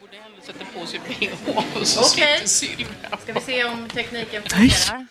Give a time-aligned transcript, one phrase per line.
[0.00, 2.40] Bordell sätter på sig bh och så Okej.
[2.40, 3.18] sitter Sylvia.
[3.22, 5.06] Ska vi se om tekniken fungerar.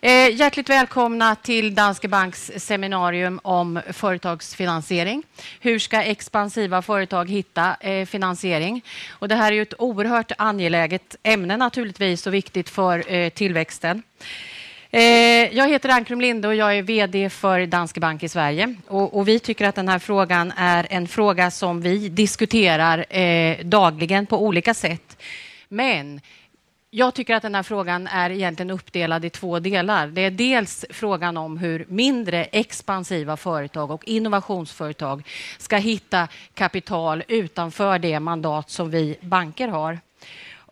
[0.00, 5.22] Eh, hjärtligt välkomna till Danske Banks seminarium om företagsfinansiering.
[5.60, 8.84] Hur ska expansiva företag hitta eh, finansiering?
[9.10, 14.02] Och det här är ju ett oerhört angeläget ämne naturligtvis och viktigt för eh, tillväxten.
[14.94, 18.74] Eh, jag heter Ankrum Linde och jag är VD för Danske Bank i Sverige.
[18.86, 23.58] Och, och vi tycker att den här frågan är en fråga som vi diskuterar eh,
[23.64, 25.22] dagligen på olika sätt.
[25.68, 26.20] Men
[26.90, 30.06] jag tycker att den här frågan är egentligen uppdelad i två delar.
[30.06, 35.28] Det är dels frågan om hur mindre expansiva företag och innovationsföretag
[35.58, 39.98] ska hitta kapital utanför det mandat som vi banker har.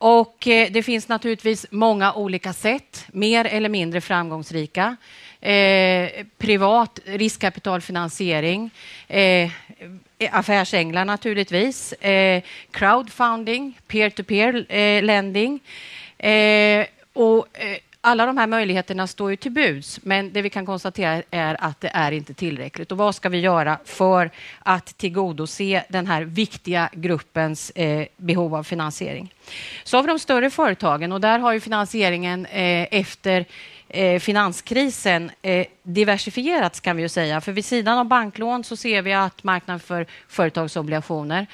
[0.02, 4.96] Och eh, det finns naturligtvis många olika sätt, mer eller mindre framgångsrika.
[5.40, 8.70] Eh, privat riskkapitalfinansiering,
[9.08, 9.50] eh,
[10.30, 15.60] affärsänglar naturligtvis, eh, crowdfunding, peer-to-peer eh, lending.
[16.18, 20.66] Eh, och, eh, alla de här möjligheterna står ju till buds, men det vi kan
[20.66, 22.92] konstatera är att det är inte tillräckligt.
[22.92, 28.62] Och vad ska vi göra för att tillgodose den här viktiga gruppens eh, behov av
[28.62, 29.34] finansiering?
[29.84, 33.44] Så har vi de större företagen och där har ju finansieringen eh, efter
[33.88, 37.40] eh, finanskrisen eh, diversifierats kan vi ju säga.
[37.40, 41.46] För vid sidan av banklån så ser vi att marknaden för företagsobligationer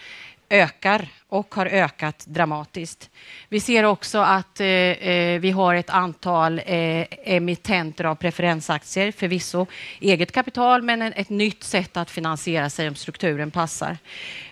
[0.50, 3.10] ökar och har ökat dramatiskt.
[3.48, 9.66] Vi ser också att eh, eh, vi har ett antal eh, emittenter av preferensaktier, förvisso
[10.00, 13.98] eget kapital, men en, ett nytt sätt att finansiera sig om strukturen passar.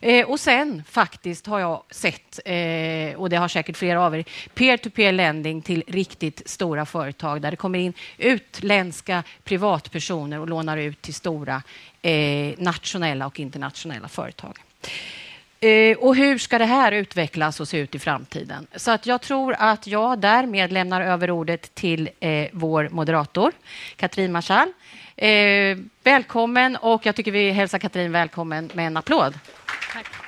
[0.00, 4.25] Eh, och sen faktiskt har jag sett, eh, och det har säkert flera av er,
[4.55, 11.02] peer-to-peer lending till riktigt stora företag där det kommer in utländska privatpersoner och lånar ut
[11.02, 11.62] till stora
[12.02, 14.58] eh, nationella och internationella företag.
[15.60, 18.66] Eh, och hur ska det här utvecklas och se ut i framtiden?
[18.77, 23.52] Så att jag tror att jag därmed lämnar över ordet till eh, vår moderator,
[23.96, 24.72] Katrin Marschall.
[25.17, 29.39] Eh, välkommen och jag tycker vi hälsar Katrin välkommen med en applåd.
[29.92, 30.23] Tack.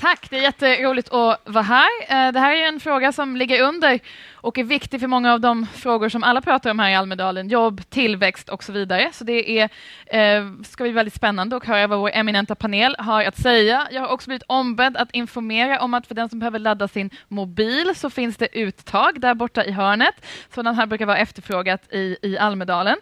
[0.00, 1.88] Tack, det är jätteroligt att vara här.
[2.08, 4.00] Eh, det här är en fråga som ligger under
[4.34, 7.48] och är viktig för många av de frågor som alla pratar om här i Almedalen,
[7.48, 9.10] jobb, tillväxt och så vidare.
[9.12, 9.68] Så det är,
[10.06, 13.88] eh, ska bli väldigt spännande att höra vad vår eminenta panel har att säga.
[13.90, 17.10] Jag har också blivit ombedd att informera om att för den som behöver ladda sin
[17.28, 20.26] mobil så finns det uttag där borta i hörnet.
[20.54, 22.96] Sådant här brukar vara efterfrågat i, i Almedalen.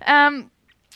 [0.00, 0.44] Ehm,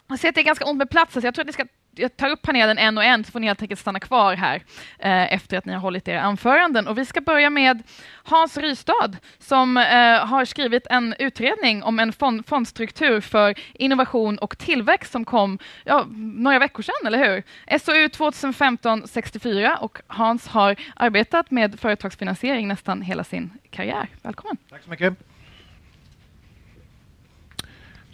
[0.09, 1.65] jag ser att det är ganska ont med plats, så jag tror att ni ska
[1.97, 4.63] jag tar upp panelen en och en så får ni helt enkelt stanna kvar här
[4.99, 6.89] eh, efter att ni har hållit era anföranden.
[6.89, 7.83] Och vi ska börja med
[8.25, 14.59] Hans Rystad som eh, har skrivit en utredning om en fond, fondstruktur för innovation och
[14.59, 16.07] tillväxt som kom ja,
[16.37, 17.43] några veckor sedan, eller hur?
[17.79, 24.09] SOU 2015-64 och Hans har arbetat med företagsfinansiering nästan hela sin karriär.
[24.23, 24.57] Välkommen!
[24.71, 25.34] Tack så mycket.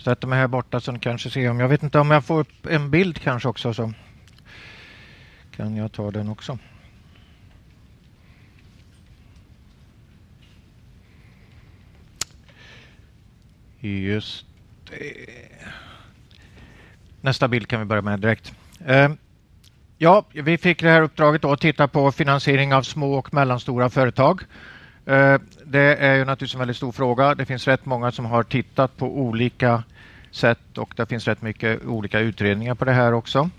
[0.05, 2.41] Sätter mig här borta så ni kanske ser om jag vet inte om jag får
[2.41, 3.93] upp en bild kanske också så
[5.56, 6.59] kan jag ta den också.
[13.81, 14.47] Just
[14.91, 15.27] det.
[17.21, 18.53] Nästa bild kan vi börja med direkt.
[18.87, 19.16] Ehm,
[19.99, 23.91] ja, vi fick det här uppdraget då att titta på finansiering av små och mellanstora
[23.91, 24.41] företag.
[25.06, 27.34] Eh, det är ju naturligtvis en väldigt stor fråga.
[27.34, 29.83] Det finns rätt många som har tittat på olika
[30.31, 33.50] sätt och det finns rätt mycket olika utredningar på det här också.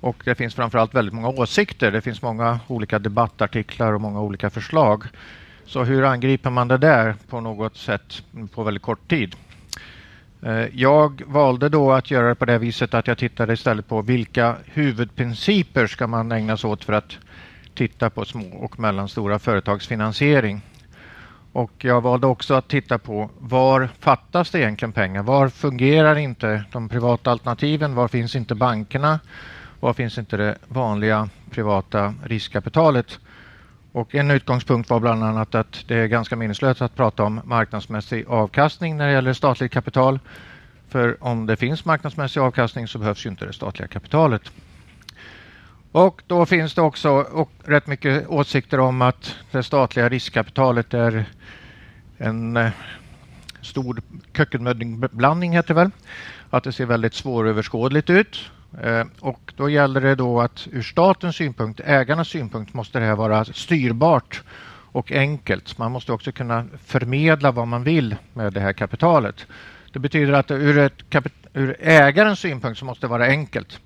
[0.00, 1.90] Och det finns framförallt väldigt många åsikter.
[1.90, 5.04] Det finns många olika debattartiklar och många olika förslag.
[5.66, 8.22] Så hur angriper man det där på något sätt
[8.54, 9.36] på väldigt kort tid?
[10.42, 14.02] Eh, jag valde då att göra det på det viset att jag tittade istället på
[14.02, 17.18] vilka huvudprinciper ska man ägna sig åt för att
[17.74, 20.60] titta på små och mellanstora företags finansiering.
[21.52, 25.22] Och jag valde också att titta på var fattas det egentligen pengar?
[25.22, 27.94] Var fungerar inte de privata alternativen?
[27.94, 29.20] Var finns inte bankerna?
[29.80, 33.18] Var finns inte det vanliga privata riskkapitalet?
[33.92, 38.26] Och en utgångspunkt var bland annat att det är ganska meningslöst att prata om marknadsmässig
[38.28, 40.18] avkastning när det gäller statligt kapital.
[40.88, 44.42] För om det finns marknadsmässig avkastning så behövs ju inte det statliga kapitalet.
[45.92, 51.24] Och då finns det också och rätt mycket åsikter om att det statliga riskkapitalet är
[52.18, 52.70] en eh,
[53.60, 54.02] stor
[54.36, 55.90] kökkenmöddingblandning heter det väl.
[56.50, 58.50] Att det ser väldigt svåröverskådligt ut.
[58.82, 63.16] Eh, och då gäller det då att ur statens synpunkt, ägarnas synpunkt, måste det här
[63.16, 64.42] vara styrbart
[64.92, 65.78] och enkelt.
[65.78, 69.46] Man måste också kunna förmedla vad man vill med det här kapitalet.
[69.92, 73.80] Det betyder att ur, ett kapit- ur ägarens synpunkt så måste det vara enkelt.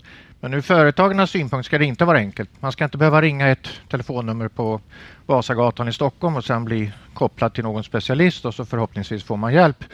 [0.46, 2.50] Men ur företagarnas synpunkt ska det inte vara enkelt.
[2.60, 4.80] Man ska inte behöva ringa ett telefonnummer på
[5.26, 9.54] Vasagatan i Stockholm och sen bli kopplad till någon specialist och så förhoppningsvis får man
[9.54, 9.84] hjälp.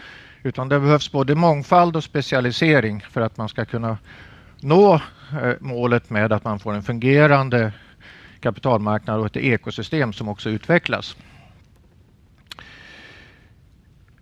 [0.42, 3.98] Utan det behövs både mångfald och specialisering för att man ska kunna
[4.60, 4.94] nå
[5.42, 7.72] eh, målet med att man får en fungerande
[8.40, 11.16] kapitalmarknad och ett ekosystem som också utvecklas.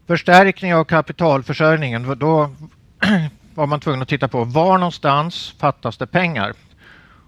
[0.07, 2.19] Förstärkning av kapitalförsörjningen.
[2.19, 2.51] Då
[3.61, 6.53] var man tvungen att titta på var någonstans fattas det pengar.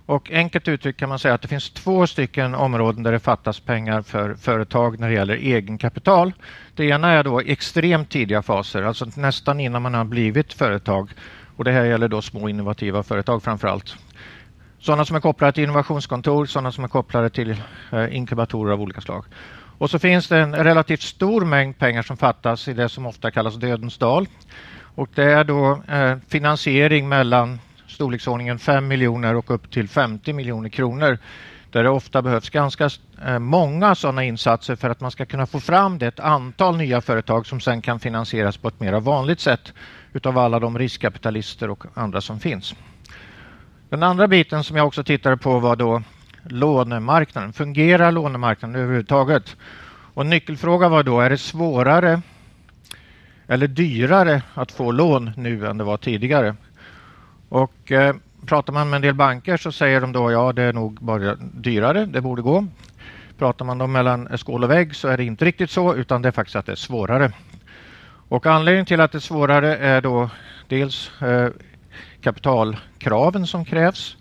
[0.07, 3.61] Och enkelt uttryckt kan man säga att det finns två stycken områden där det fattas
[3.61, 6.33] pengar för företag när det gäller egenkapital.
[6.75, 11.11] Det ena är då extremt tidiga faser, alltså nästan innan man har blivit företag.
[11.57, 13.97] Och det här gäller då små innovativa företag framför allt.
[14.79, 17.51] Sådana som är kopplade till innovationskontor, sådana som är kopplade till
[17.93, 19.25] eh, inkubatorer av olika slag.
[19.79, 23.31] Och så finns det en relativt stor mängd pengar som fattas i det som ofta
[23.31, 24.27] kallas dödens dal.
[24.95, 30.69] Och det är då eh, finansiering mellan storleksordningen 5 miljoner och upp till 50 miljoner
[30.69, 31.19] kronor.
[31.71, 32.91] Där det ofta behövs ganska
[33.27, 37.01] eh, många sådana insatser för att man ska kunna få fram det ett antal nya
[37.01, 39.73] företag som sen kan finansieras på ett mer vanligt sätt
[40.13, 42.75] utav alla de riskkapitalister och andra som finns.
[43.89, 46.03] Den andra biten som jag också tittade på var då
[46.43, 47.53] lånemarknaden.
[47.53, 49.57] Fungerar lånemarknaden överhuvudtaget?
[50.15, 52.23] Och nyckelfråga var då, är det svårare
[53.47, 56.57] eller dyrare att få lån nu än det var tidigare?
[57.49, 58.15] Och eh,
[58.47, 61.35] pratar man med en del banker så säger de då ja, det är nog bara
[61.35, 62.67] dyrare, det borde gå.
[63.39, 66.29] Pratar man då mellan skål och vägg så är det inte riktigt så utan det
[66.29, 67.33] är faktiskt att det är svårare.
[68.29, 70.31] Och anledningen till att det är svårare är då
[70.69, 71.49] dels eh,
[72.21, 74.17] kapitalkraven som krävs.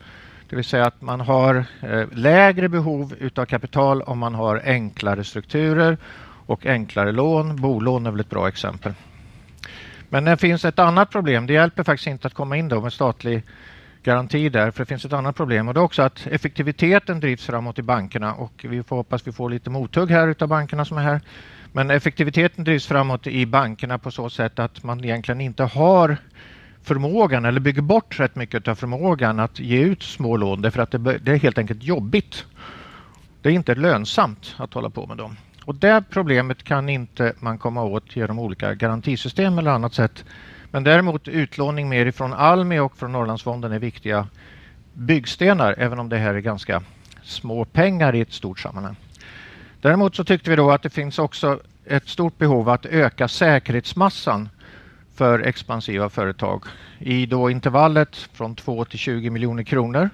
[0.50, 5.24] Det vill säga att man har eh, lägre behov utav kapital om man har enklare
[5.24, 5.98] strukturer
[6.46, 7.56] och enklare lån.
[7.56, 8.94] Bolån är väl ett bra exempel.
[10.14, 11.48] Men det finns ett annat problem.
[11.48, 13.44] Det hjälper faktiskt inte att komma in då med statlig
[14.04, 17.46] garanti där, för det finns ett annat problem och det är också att effektiviteten drivs
[17.46, 20.98] framåt i bankerna och vi får hoppas vi får lite mothugg här utav bankerna som
[20.98, 21.22] är här.
[21.72, 26.18] Men effektiviteten drivs framåt i bankerna på så sätt att man egentligen inte har
[26.84, 30.92] förmågan eller bygger bort rätt mycket av förmågan att ge ut små lån därför att
[30.92, 32.46] det, det är helt enkelt jobbigt.
[33.42, 35.38] Det är inte lönsamt att hålla på med dem.
[35.66, 40.26] Och det problemet kan inte man komma åt genom olika garantisystem eller annat sätt.
[40.72, 44.28] Men däremot utlåning mer ifrån Almi och från Norrlandsfonden är viktiga
[44.94, 46.84] byggstenar även om det här är ganska
[47.24, 48.96] små pengar i ett stort sammanhang.
[49.82, 54.50] Däremot så tyckte vi då att det finns också ett stort behov att öka säkerhetsmassan
[55.16, 56.64] för expansiva företag
[57.00, 60.10] i då intervallet från 2 till 20 miljoner kronor.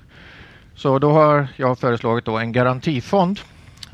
[0.76, 3.40] Så då har jag föreslagit då en garantifond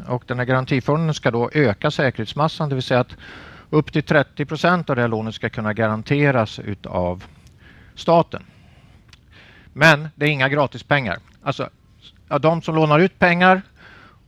[0.08, 3.16] och den här garantifonden ska då öka säkerhetsmassan, det vill säga att
[3.70, 7.24] upp till 30 procent av det här lånet ska kunna garanteras utav
[7.96, 8.44] staten.
[9.74, 11.18] Men det är inga gratispengar.
[11.44, 11.70] Alltså,
[12.42, 13.62] de som lånar ut pengar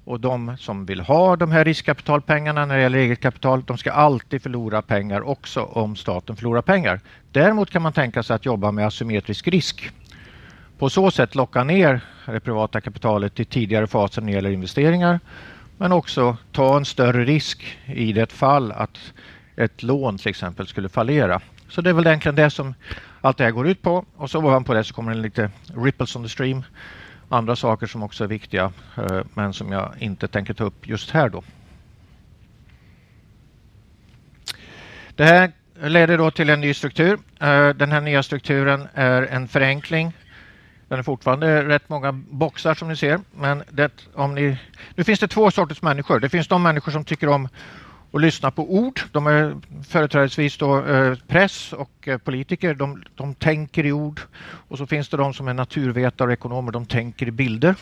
[0.05, 3.91] och de som vill ha de här riskkapitalpengarna när det gäller eget kapital, de ska
[3.91, 6.99] alltid förlora pengar också om staten förlorar pengar.
[7.31, 9.91] Däremot kan man tänka sig att jobba med asymmetrisk risk.
[10.77, 15.19] På så sätt locka ner det privata kapitalet till tidigare faser när det gäller investeringar
[15.77, 19.13] men också ta en större risk i det fall att
[19.55, 21.41] ett lån till exempel skulle fallera.
[21.69, 22.73] Så det är väl egentligen det som
[23.21, 24.05] allt det här går ut på.
[24.15, 26.63] Och så ovanpå det så kommer det lite ripples on the stream.
[27.29, 31.11] Andra saker som också är viktiga eh, men som jag inte tänker ta upp just
[31.11, 31.43] här då.
[35.15, 37.19] Det här leder då till en ny struktur.
[37.39, 40.13] Eh, den här nya strukturen är en förenkling
[40.87, 43.19] den är fortfarande rätt många boxar som ni ser.
[43.35, 44.57] Men det, om ni,
[44.95, 46.19] nu finns det två sorters människor.
[46.19, 47.47] Det finns de människor som tycker om
[48.11, 49.01] att lyssna på ord.
[49.11, 49.55] De är
[49.87, 52.73] företrädesvis då, eh, press och eh, politiker.
[52.73, 54.21] De, de tänker i ord.
[54.67, 56.71] Och så finns det de som är naturvetare och ekonomer.
[56.71, 57.75] De tänker i bilder.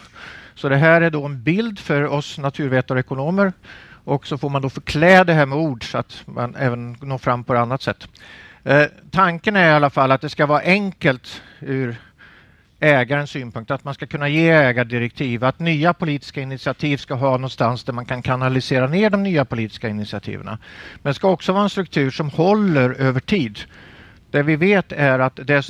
[0.55, 3.53] Så det här är då en bild för oss naturvetare och ekonomer.
[4.03, 7.17] Och så får man då förklä det här med ord så att man även når
[7.17, 8.07] fram på ett annat sätt.
[8.63, 11.95] Eh, tanken är i alla fall att det ska vara enkelt ur
[12.83, 17.83] ägarens synpunkt, att man ska kunna ge ägardirektiv, att nya politiska initiativ ska ha någonstans
[17.83, 20.45] där man kan kanalisera ner de nya politiska initiativen.
[20.45, 20.57] Men
[21.01, 23.59] det ska också vara en struktur som håller över tid.
[24.31, 25.69] Det vi vet är att det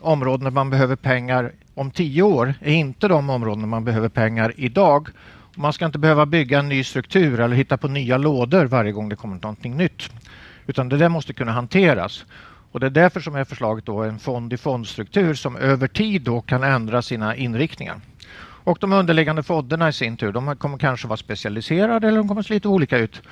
[0.00, 4.52] områden där man behöver pengar om tio år är inte de områden man behöver pengar
[4.56, 5.08] idag.
[5.54, 9.08] Man ska inte behöva bygga en ny struktur eller hitta på nya lådor varje gång
[9.08, 10.10] det kommer någonting nytt.
[10.66, 12.24] Utan det där måste kunna hanteras.
[12.72, 16.62] Och det är därför som är förslaget då en fond-i-fondstruktur som över tid då kan
[16.62, 18.00] ändra sina inriktningar.
[18.64, 22.42] Och de underliggande fonderna i sin tur, de kommer kanske vara specialiserade eller de kommer
[22.42, 23.22] se lite olika ut.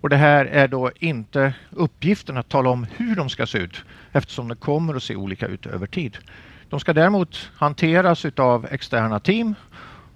[0.00, 3.84] Och det här är då inte uppgiften att tala om hur de ska se ut
[4.12, 6.18] eftersom det kommer att se olika ut över tid.
[6.70, 9.54] De ska däremot hanteras av externa team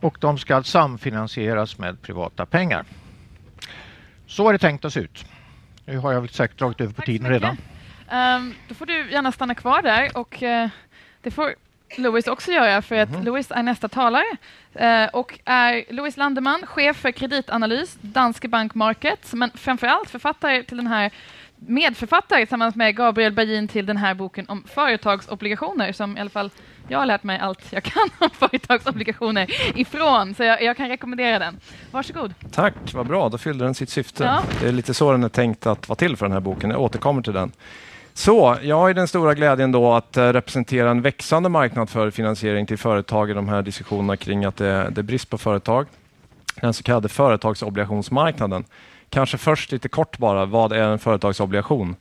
[0.01, 2.85] och de ska samfinansieras med privata pengar.
[4.27, 5.25] Så är det tänkt att se ut.
[5.85, 7.57] Nu har jag väl säkert dragit över på tiden redan.
[8.13, 10.69] Um, då får du gärna stanna kvar där och uh,
[11.23, 11.55] det får
[11.97, 13.25] Louis också göra för att mm.
[13.25, 14.37] Louis är nästa talare
[14.81, 20.77] uh, och är Louis Landeman, chef för kreditanalys, Danske Bank Markets, men framförallt författare till
[20.77, 21.11] den här
[21.57, 26.51] medförfattare tillsammans med Gabriel Bergin till den här boken om företagsobligationer som i alla fall
[26.89, 29.47] jag har lärt mig allt jag kan om företagsobligationer
[29.79, 31.61] ifrån, så jag, jag kan rekommendera den.
[31.91, 32.35] Varsågod.
[32.53, 33.29] Tack, vad bra.
[33.29, 34.25] Då fyllde den sitt syfte.
[34.25, 34.43] Ja.
[34.61, 36.71] Det är lite så den är tänkt att vara till för den här boken.
[36.71, 37.53] Jag återkommer till den.
[38.19, 42.67] Så, jag har den stora glädjen då att eh, representera en växande marknad för finansiering
[42.67, 45.87] till företag i de här diskussionerna kring att det, det är brist på företag.
[46.61, 48.65] Den så kallade företagsobligationsmarknaden.
[49.09, 51.97] Kanske först lite kort bara, vad är en företagsobligation?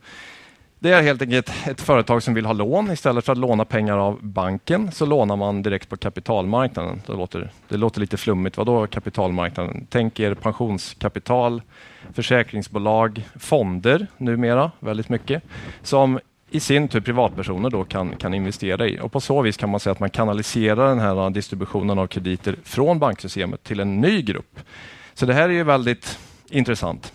[0.80, 2.92] Det är helt enkelt ett företag som vill ha lån.
[2.92, 7.02] Istället för att låna pengar av banken så lånar man direkt på kapitalmarknaden.
[7.08, 8.58] Det låter, det låter lite flummigt.
[8.58, 9.88] Vadå kapitalmarknaden?
[9.90, 11.62] Tänk er pensionskapital,
[12.14, 15.44] försäkringsbolag, fonder numera väldigt mycket
[15.82, 19.00] som i sin tur privatpersoner då kan, kan investera i.
[19.00, 22.56] Och På så vis kan man säga att man kanaliserar den här distributionen av krediter
[22.64, 24.60] från banksystemet till en ny grupp.
[25.14, 27.14] Så det här är ju väldigt intressant.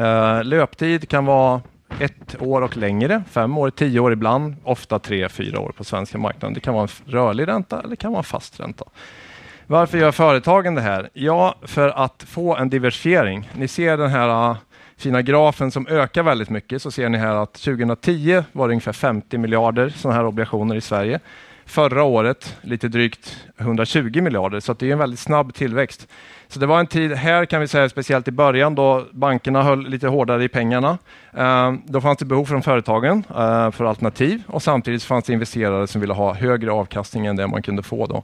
[0.00, 1.60] Uh, löptid kan vara
[2.00, 6.18] ett år och längre, fem år, tio år ibland, ofta tre, fyra år på svenska
[6.18, 6.54] marknaden.
[6.54, 8.84] Det kan vara en rörlig ränta eller kan vara en fast ränta.
[9.66, 11.10] Varför gör företagen det här?
[11.12, 13.50] Ja, för att få en diversifiering.
[13.54, 14.56] Ni ser den här ah,
[14.96, 18.92] fina grafen som ökar väldigt mycket, så ser ni här att 2010 var det ungefär
[18.92, 21.20] 50 miljarder sådana här obligationer i Sverige.
[21.66, 26.08] Förra året lite drygt 120 miljarder, så det är en väldigt snabb tillväxt.
[26.48, 29.88] Så det var en tid här kan vi säga, speciellt i början då bankerna höll
[29.88, 30.98] lite hårdare i pengarna.
[31.32, 35.86] Eh, då fanns det behov från företagen eh, för alternativ och samtidigt fanns det investerare
[35.86, 38.22] som ville ha högre avkastning än det man kunde få då,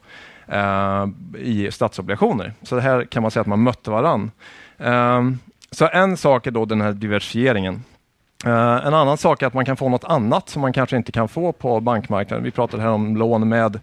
[0.50, 1.06] Eh,
[1.38, 2.52] i statsobligationer.
[2.62, 4.30] Så det här kan man säga att man mötte varann.
[4.78, 5.38] Ehm,
[5.70, 7.84] så en sak är då den här diversifieringen.
[8.44, 11.12] Eh, en annan sak är att man kan få något annat som man kanske inte
[11.12, 12.44] kan få på bankmarknaden.
[12.44, 13.80] Vi pratade här om lån med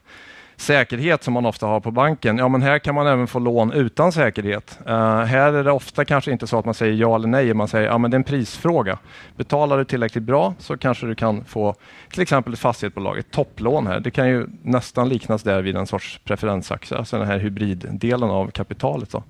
[0.57, 2.37] säkerhet som man ofta har på banken.
[2.37, 4.79] Ja, men här kan man även få lån utan säkerhet.
[4.87, 7.67] Uh, här är det ofta kanske inte så att man säger ja eller nej, man
[7.67, 8.97] säger ja, men det är en prisfråga.
[9.35, 11.75] Betalar du tillräckligt bra så kanske du kan få
[12.11, 13.99] till exempel ett fastighetsbolag, ett topplån här.
[13.99, 18.51] Det kan ju nästan liknas där vid en sorts preferensaktie, alltså den här hybriddelen av
[18.51, 19.11] kapitalet.
[19.11, 19.23] Då.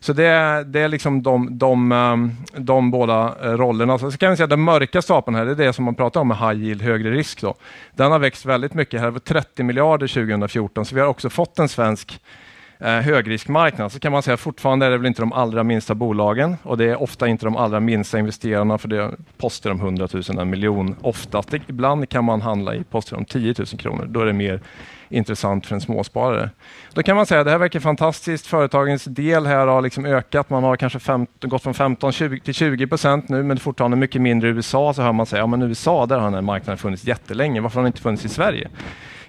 [0.00, 3.98] Så det är, det är liksom de, de, ehm, de båda eh, rollerna.
[3.98, 6.28] Så kan jag säga den mörka stapeln här, det är det som man pratar om
[6.28, 7.40] med high yield, högre risk.
[7.40, 7.54] Då.
[7.94, 9.00] Den har växt väldigt mycket.
[9.00, 12.20] Här var 30 miljarder 2014, så vi har också fått en svensk
[12.80, 16.56] eh, högriskmarknad så kan man säga fortfarande är det väl inte de allra minsta bolagen
[16.62, 20.08] och det är ofta inte de allra minsta investerarna för det är poster om 100
[20.12, 21.54] 000, en miljon oftast.
[21.54, 24.06] Ibland kan man handla i poster om 10 000 kronor.
[24.08, 24.60] Då är det mer
[25.10, 26.50] intressant för en småsparare.
[26.92, 28.46] Då kan man säga att det här verkar fantastiskt.
[28.46, 30.50] Företagens del här har liksom ökat.
[30.50, 34.22] Man har kanske fem, gått från 15 20, till 20 procent nu, men fortfarande mycket
[34.22, 34.94] mindre i USA.
[34.94, 37.60] Så hör man säga, ja men USA, där har den här marknaden funnits jättelänge.
[37.60, 38.68] Varför har den inte funnits i Sverige?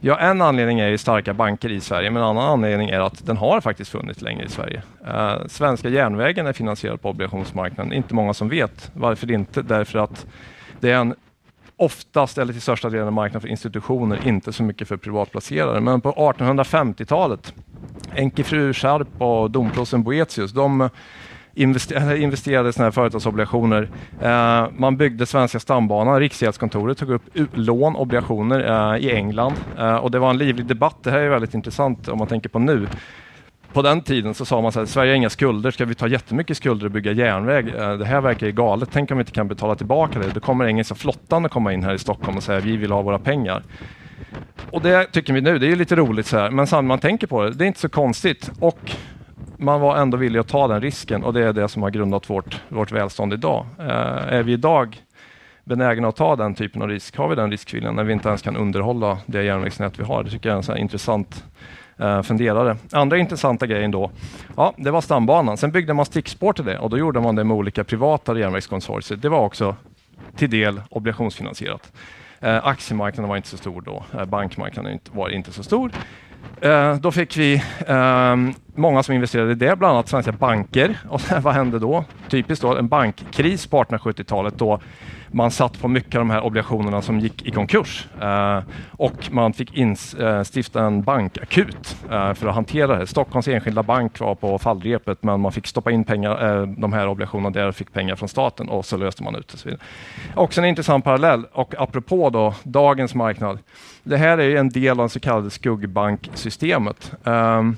[0.03, 3.37] Ja, en anledning är starka banker i Sverige, men en annan anledning är att den
[3.37, 4.81] har faktiskt funnits länge i Sverige.
[5.07, 7.93] Eh, svenska järnvägen är finansierad på obligationsmarknaden.
[7.93, 8.91] Inte många som vet.
[8.93, 9.61] Varför inte?
[9.61, 10.25] Därför att
[10.79, 11.15] det är en
[11.81, 15.79] oftast eller till största delen en marknad för institutioner, inte så mycket för privatplacerare.
[15.79, 17.53] Men på 1850-talet,
[18.15, 20.89] Enkefru Scharp och domprosten Boetius, de
[21.55, 23.89] investerade i sådana här företagsobligationer.
[24.21, 27.23] Eh, man byggde svenska stambanan, Riksgäldskontoret tog upp
[27.53, 30.97] lån, obligationer eh, i England eh, och det var en livlig debatt.
[31.03, 32.87] Det här är väldigt intressant om man tänker på nu
[33.73, 36.07] på den tiden så sa man så här, Sverige har inga skulder, ska vi ta
[36.07, 37.67] jättemycket skulder och bygga järnväg?
[37.67, 40.33] Eh, det här verkar ju galet, tänk om vi inte kan betala tillbaka det.
[40.33, 43.01] Då kommer engelska flottan att komma in här i Stockholm och säga vi vill ha
[43.01, 43.63] våra pengar.
[44.71, 47.27] Och det tycker vi nu, det är lite roligt så här, men sen man tänker
[47.27, 48.51] på det, det är inte så konstigt.
[48.59, 48.91] Och
[49.57, 52.29] man var ändå villig att ta den risken och det är det som har grundat
[52.29, 53.65] vårt, vårt välstånd idag.
[53.79, 53.85] Eh,
[54.33, 55.01] är vi idag
[55.63, 57.17] benägna att ta den typen av risk?
[57.17, 60.23] Har vi den riskviljan när vi inte ens kan underhålla det järnvägsnät vi har?
[60.23, 61.43] Det tycker jag är en så intressant
[62.01, 62.77] eh, funderade.
[62.91, 64.11] Andra intressanta grejen då,
[64.57, 65.57] ja, det var stambanan.
[65.57, 69.17] Sen byggde man stickspår till det och då gjorde man det med olika privata järnvägskonsortier.
[69.17, 69.75] Det var också
[70.35, 71.91] till del obligationsfinansierat.
[72.39, 75.91] Eh, aktiemarknaden var inte så stor då, eh, bankmarknaden var inte så stor.
[76.61, 80.97] Eh, då fick vi ehm, många som investerade i det, bland annat svenska banker.
[81.09, 82.05] Och vad hände då?
[82.29, 84.79] Typiskt då en bankkris på 1870-talet då
[85.33, 88.07] man satt på mycket av de här obligationerna som gick i konkurs.
[88.21, 88.59] Eh,
[88.91, 93.07] och man fick instifta eh, en bankakut eh, för att hantera det.
[93.07, 97.07] Stockholms enskilda bank var på fallrepet men man fick stoppa in pengar, eh, de här
[97.07, 99.77] obligationerna där och fick pengar från staten och så löste man ut det.
[100.35, 103.59] Också en intressant parallell och apropå då dagens marknad.
[104.03, 107.11] Det här är en del av det så kallade skuggbanksystemet.
[107.23, 107.77] Um,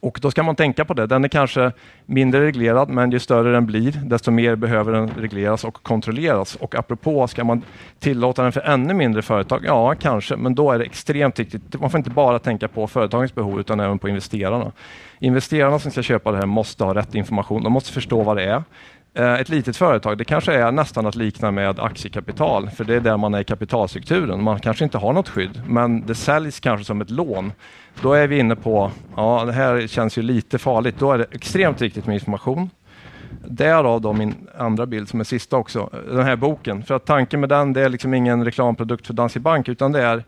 [0.00, 1.06] och då ska man tänka på det.
[1.06, 1.72] Den är kanske
[2.06, 6.56] mindre reglerad, men ju större den blir, desto mer behöver den regleras och kontrolleras.
[6.56, 7.62] Och apropå, ska man
[7.98, 9.62] tillåta den för ännu mindre företag?
[9.64, 11.80] Ja, kanske, men då är det extremt viktigt.
[11.80, 14.72] Man får inte bara tänka på företagens behov, utan även på investerarna.
[15.18, 17.62] Investerarna som ska köpa det här måste ha rätt information.
[17.62, 18.62] De måste förstå vad det är.
[19.14, 23.00] Eh, ett litet företag, det kanske är nästan att likna med aktiekapital, för det är
[23.00, 24.42] där man är i kapitalstrukturen.
[24.42, 27.52] Man kanske inte har något skydd, men det säljs kanske som ett lån.
[28.02, 30.94] Då är vi inne på, ja det här känns ju lite farligt.
[30.98, 32.70] Då är det extremt viktigt med information.
[33.46, 36.82] Därav då min andra bild som är sista också, eh, den här boken.
[36.82, 40.02] För att tanken med den, det är liksom ingen reklamprodukt för Danske Bank, utan det
[40.02, 40.24] är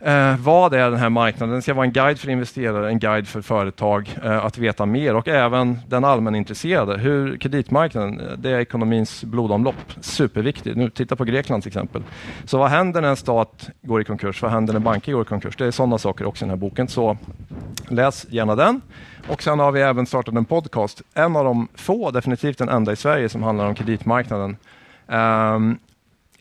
[0.00, 1.52] Eh, vad är den här marknaden?
[1.52, 5.14] Den ska vara en guide för investerare, en guide för företag eh, att veta mer
[5.14, 6.98] och även den allmänintresserade.
[6.98, 9.74] Hur kreditmarknaden, eh, det är ekonomins blodomlopp.
[10.00, 10.76] Superviktigt.
[10.76, 12.02] Nu titta på Grekland till exempel.
[12.44, 14.42] Så vad händer när en stat går i konkurs?
[14.42, 15.56] Vad händer när banker går i konkurs?
[15.56, 16.88] Det är sådana saker också i den här boken.
[16.88, 17.18] Så
[17.88, 18.80] läs gärna den.
[19.28, 21.02] Och sen har vi även startat en podcast.
[21.14, 24.56] En av de få, definitivt den enda i Sverige, som handlar om kreditmarknaden.
[25.06, 25.78] Um,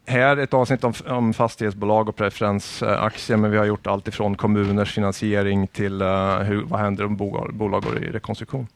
[0.08, 4.94] här ett avsnitt om, om fastighetsbolag och preferensaktier, men vi har gjort allt ifrån kommuners
[4.94, 8.68] finansiering till uh, hur, vad händer om bolag, bolag går i rekonstruktion.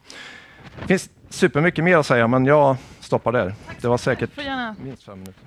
[0.80, 3.54] Det finns supermycket mer att säga, men jag stoppar där.
[3.80, 4.30] Det var säkert
[4.82, 5.42] minst fem minuter.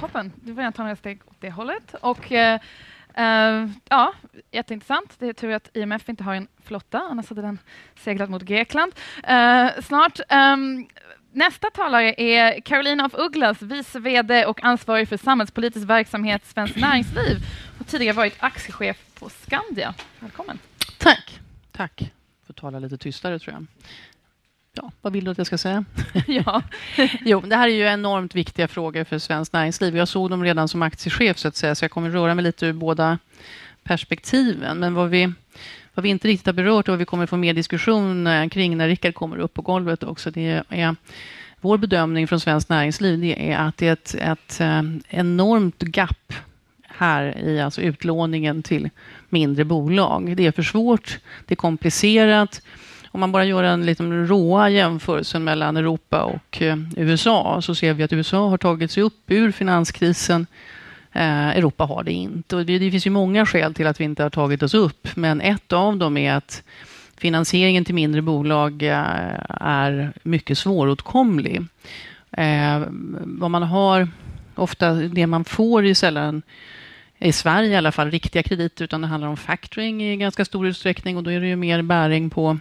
[0.00, 1.94] Toppen, du får gärna ta några steg åt det hållet.
[2.00, 4.12] Och, uh, uh, ja,
[4.50, 5.14] jätteintressant.
[5.18, 7.58] Det är tur att IMF inte har en flotta, annars hade den
[7.98, 8.92] seglat mot Grekland.
[9.82, 10.20] snart.
[10.30, 10.86] Um,
[11.36, 17.36] Nästa talare är Carolina af Ugglas, vice VD och ansvarig för samhällspolitisk verksamhet Svenskt Näringsliv
[17.80, 19.94] och tidigare varit aktiechef på Skandia.
[20.20, 20.58] Välkommen.
[20.98, 21.40] Tack.
[21.72, 22.12] Tack.
[22.46, 23.66] Får tala lite tystare, tror jag.
[24.72, 25.84] Ja, vad vill du att jag ska säga?
[26.26, 26.62] ja.
[27.20, 29.96] jo, det här är ju enormt viktiga frågor för svenskt näringsliv.
[29.96, 32.66] Jag såg dem redan som aktiechef, så att säga, så jag kommer röra mig lite
[32.66, 33.18] ur båda
[33.82, 34.78] perspektiven.
[34.78, 35.32] Men vad vi
[35.96, 38.76] vad vi inte riktigt har berört och vad vi kommer få mer diskussion eh, kring
[38.76, 40.96] när Rickard kommer upp på golvet också, det är
[41.60, 46.32] vår bedömning från Svenskt Näringsliv det är att det är ett, ett eh, enormt gap
[46.82, 48.90] här i alltså utlåningen till
[49.28, 50.36] mindre bolag.
[50.36, 52.62] Det är för svårt, det är komplicerat.
[53.06, 57.94] Om man bara gör en liten råa jämförelse mellan Europa och eh, USA så ser
[57.94, 60.46] vi att USA har tagit sig upp ur finanskrisen
[61.16, 62.56] Eh, Europa har det inte.
[62.56, 65.08] Och det, det, finns ju många skäl till att vi inte har tagit oss upp,
[65.16, 66.62] men ett av dem är att
[67.16, 71.64] finansieringen till mindre bolag eh, är mycket svåråtkomlig.
[72.30, 72.82] Eh,
[73.20, 74.08] vad man har,
[74.54, 76.42] ofta det man får är sällan
[77.18, 80.66] i Sverige i alla fall riktiga krediter, utan det handlar om factoring i ganska stor
[80.66, 82.58] utsträckning och då är det ju mer bäring på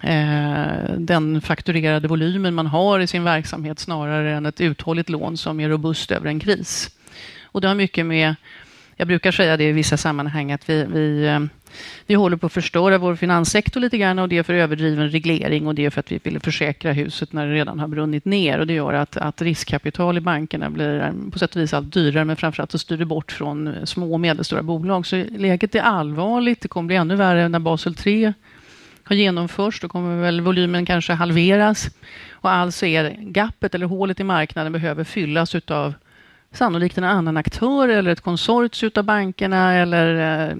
[0.00, 5.60] eh, den fakturerade volymen man har i sin verksamhet snarare än ett uthålligt lån som
[5.60, 6.90] är robust över en kris.
[7.52, 8.34] Och det har mycket med,
[8.96, 11.40] jag brukar säga det i vissa sammanhang, att vi, vi, eh,
[12.06, 15.66] vi håller på att förstöra vår finanssektor lite grann och det är för överdriven reglering
[15.66, 18.58] och det är för att vi vill försäkra huset när det redan har brunnit ner
[18.58, 21.92] och det gör att, att riskkapital i bankerna blir eh, på sätt och vis allt
[21.92, 25.06] dyrare men framförallt så styr det bort från eh, små och medelstora bolag.
[25.06, 26.60] Så läget är allvarligt.
[26.60, 28.32] Det kommer bli ännu värre när Basel 3
[29.04, 29.80] har genomförts.
[29.80, 31.90] Då kommer väl volymen kanske halveras
[32.30, 35.94] och alltså är gapet eller hålet i marknaden behöver fyllas utav
[36.52, 40.56] sannolikt en annan aktör eller ett konsortium av bankerna eller eh,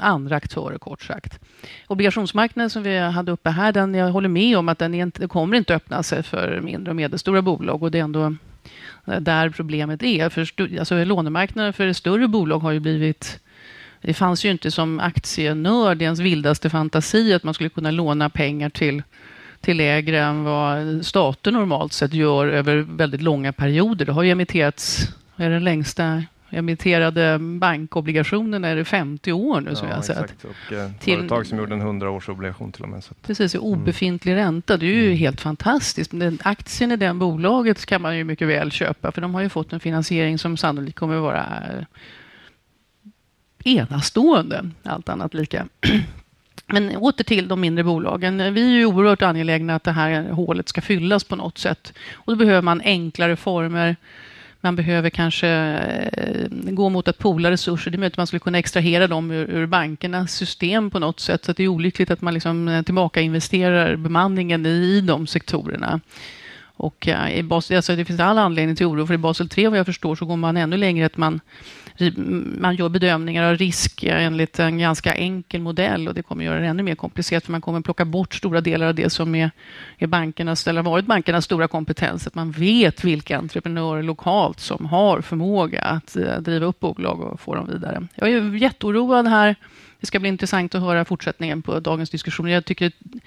[0.00, 1.40] andra aktörer kort sagt.
[1.86, 5.56] Obligationsmarknaden som vi hade uppe här, den, jag håller med om att den inte, kommer
[5.56, 8.36] inte öppna sig för mindre och medelstora bolag och det är ändå
[9.06, 10.28] eh, där problemet är.
[10.28, 13.40] För alltså, lånemarknaden för större bolag har ju blivit
[14.00, 18.30] det fanns ju inte som aktienörd i ens vildaste fantasi att man skulle kunna låna
[18.30, 19.02] pengar till
[19.66, 24.06] till lägre än vad stater normalt sett gör över väldigt långa perioder.
[24.06, 29.88] Det har ju emitterats, är den längsta emitterade bankobligationen är det 50 år nu som
[29.88, 30.44] ja, jag har sett.
[30.44, 32.98] Och eh, till, företag som gjorde en 100-årsobligation till och med.
[32.98, 33.66] Att, precis, mm.
[33.66, 34.44] obefintlig mm.
[34.44, 34.76] ränta.
[34.76, 35.18] Det är ju mm.
[35.18, 36.12] helt fantastiskt.
[36.12, 39.48] Men aktien i det bolaget kan man ju mycket väl köpa för de har ju
[39.48, 41.46] fått en finansiering som sannolikt kommer vara
[43.64, 45.66] enastående, allt annat lika.
[46.66, 48.54] Men åter till de mindre bolagen.
[48.54, 51.92] Vi är ju oerhört angelägna att det här hålet ska fyllas på något sätt.
[52.14, 53.96] Och då behöver man enklare former.
[54.60, 57.90] man behöver kanske eh, gå mot att poola resurser.
[57.90, 61.20] Det är möjligt att man skulle kunna extrahera dem ur, ur bankernas system på något
[61.20, 61.44] sätt.
[61.44, 66.00] Så det är olyckligt att man liksom eh, tillbaka investerar bemanningen i de sektorerna.
[66.76, 69.68] Och eh, i Basel, alltså det finns all anledning till oro, för i Basel 3
[69.68, 71.40] vad jag förstår så går man ännu längre att man
[72.58, 76.66] man gör bedömningar av risk enligt en ganska enkel modell och det kommer göra det
[76.66, 79.50] ännu mer komplicerat för man kommer plocka bort stora delar av det som är,
[79.98, 82.26] är bankernas, eller har varit bankernas stora kompetens.
[82.26, 87.40] Att man vet vilka entreprenörer lokalt som har förmåga att eh, driva upp bolag och
[87.40, 88.06] få dem vidare.
[88.14, 89.56] Jag är jätteoroad här.
[90.00, 92.50] Det ska bli intressant att höra fortsättningen på dagens diskussion.
[92.50, 93.18] Jag tycker det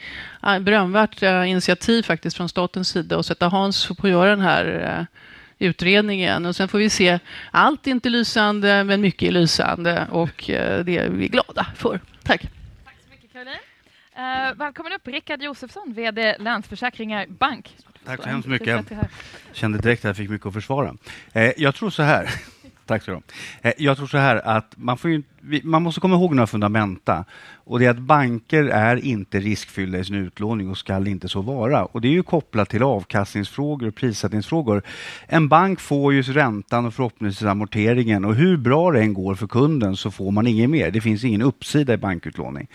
[0.42, 4.12] är ett eh, berömvärt eh, initiativ faktiskt från statens sida att sätta Hans på att
[4.12, 5.08] göra den här
[5.60, 6.46] utredningen.
[6.46, 7.20] Och sen får vi se.
[7.52, 12.00] Allt är inte lysande, men mycket är lysande och eh, det är vi glada för.
[12.24, 12.42] Tack.
[12.86, 13.60] Tack så mycket, Caroline.
[14.18, 17.76] Uh, välkommen upp, Rickard Josefsson, VD Länsförsäkringar Bank.
[18.06, 18.68] Tack så hemskt mycket.
[18.90, 19.08] Jag
[19.54, 20.96] kände direkt att jag fick mycket att försvara.
[21.34, 22.30] Eh, jag tror så här.
[22.86, 23.80] Tack så mycket.
[23.82, 25.24] Jag tror så här att man, får ju,
[25.64, 27.26] man måste komma ihåg några fundamenta.
[27.70, 31.42] Och det är att banker är inte riskfyllda i sin utlåning och skall inte så
[31.42, 31.86] vara.
[31.86, 34.82] Och det är ju kopplat till avkastningsfrågor och prissättningsfrågor.
[35.28, 39.48] En bank får ju räntan och förhoppningsvis amorteringen och hur bra det än går för
[39.48, 40.92] kunden så får man inget mer.
[40.92, 42.68] Det finns ingen uppsida i bankutlåning.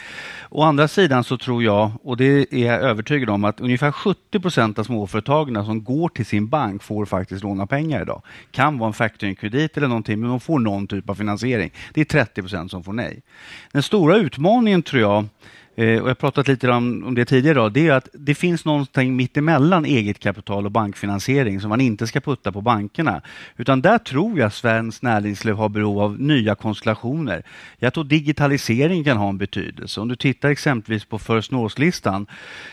[0.51, 4.41] Å andra sidan så tror jag, och det är jag övertygad om, att ungefär 70
[4.41, 8.23] procent av småföretagen som går till sin bank får faktiskt låna pengar idag.
[8.51, 11.71] Kan vara en factoringkredit eller någonting, men de får någon typ av finansiering.
[11.95, 13.23] Det är 30 procent som får nej.
[13.73, 15.29] Den stora utmaningen tror jag,
[15.77, 19.17] eh, och jag pratat lite om, det tidigare, då, det är att det finns någonting
[19.17, 23.23] mittemellan eget kapital och bankfinansiering som man inte ska putta på bankerna.
[23.57, 27.43] Utan där tror jag svenskt näringsliv har behov av nya konstellationer.
[27.79, 30.01] Jag tror digitalisering kan ha en betydelse.
[30.01, 32.27] Om du tittar exempelvis på First North-listan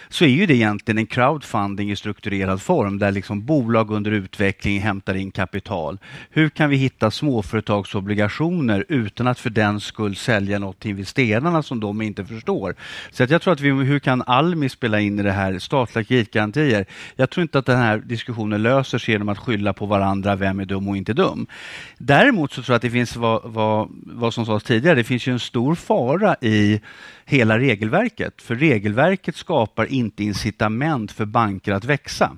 [0.10, 4.80] så är ju det egentligen en crowdfunding i strukturerad form där liksom bolag under utveckling
[4.80, 5.98] hämtar in kapital.
[6.30, 11.80] Hur kan vi hitta småföretagsobligationer utan att för den skull sälja något till investerarna som
[11.80, 12.76] de inte förstår?
[13.12, 15.60] Så att jag tror att vi, hur kan Almi spela in i det här?
[15.60, 16.86] Statliga kreditgarantier.
[17.16, 20.60] Jag tror inte att den här diskussionen löser sig genom att skylla på varandra, vem
[20.60, 21.48] är dum och inte dum.
[21.98, 25.28] Däremot så tror jag att det finns vad, vad, vad som sades tidigare, det finns
[25.28, 26.82] ju en stor fara i
[27.26, 28.42] hela regelverket.
[28.42, 32.38] För regelverket skapar inte incitament för banker att växa.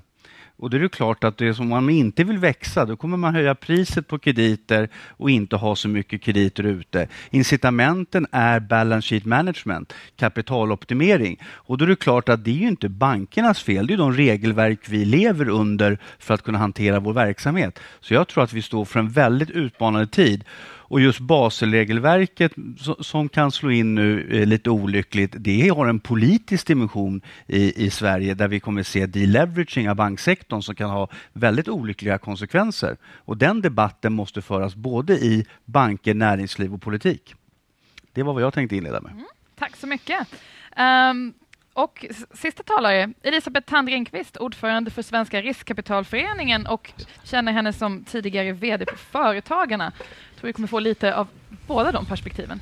[0.58, 3.36] Och då är det klart att det som man inte vill växa, då kommer man
[3.36, 7.08] höja priset på krediter och inte ha så mycket krediter ute.
[7.30, 11.40] Incitamenten är balance sheet management, kapitaloptimering.
[11.44, 14.14] Och då är det klart att det är ju inte bankernas fel, det är de
[14.14, 17.80] regelverk vi lever under för att kunna hantera vår verksamhet.
[18.00, 20.44] Så jag tror att vi står för en väldigt utmanande tid.
[20.94, 22.52] Och just Baselregelverket
[23.00, 27.90] som kan slå in nu eh, lite olyckligt, det har en politisk dimension i, i
[27.90, 32.98] Sverige där vi kommer se deleveraging av banksektorn som kan ha väldigt olyckliga konsekvenser.
[33.16, 37.36] Och den debatten måste föras både i banker, näringsliv och politik.
[38.12, 39.12] Det var vad jag tänkte inleda med.
[39.12, 39.26] Mm,
[39.56, 40.28] tack så mycket.
[40.78, 41.34] Um,
[41.74, 46.92] och sista talare, Elisabeth Tandringqvist, ordförande för Svenska riskkapitalföreningen och
[47.24, 49.92] känner henne som tidigare VD på Företagarna.
[49.98, 51.28] Jag tror vi kommer få lite av
[51.68, 52.62] båda de perspektiven.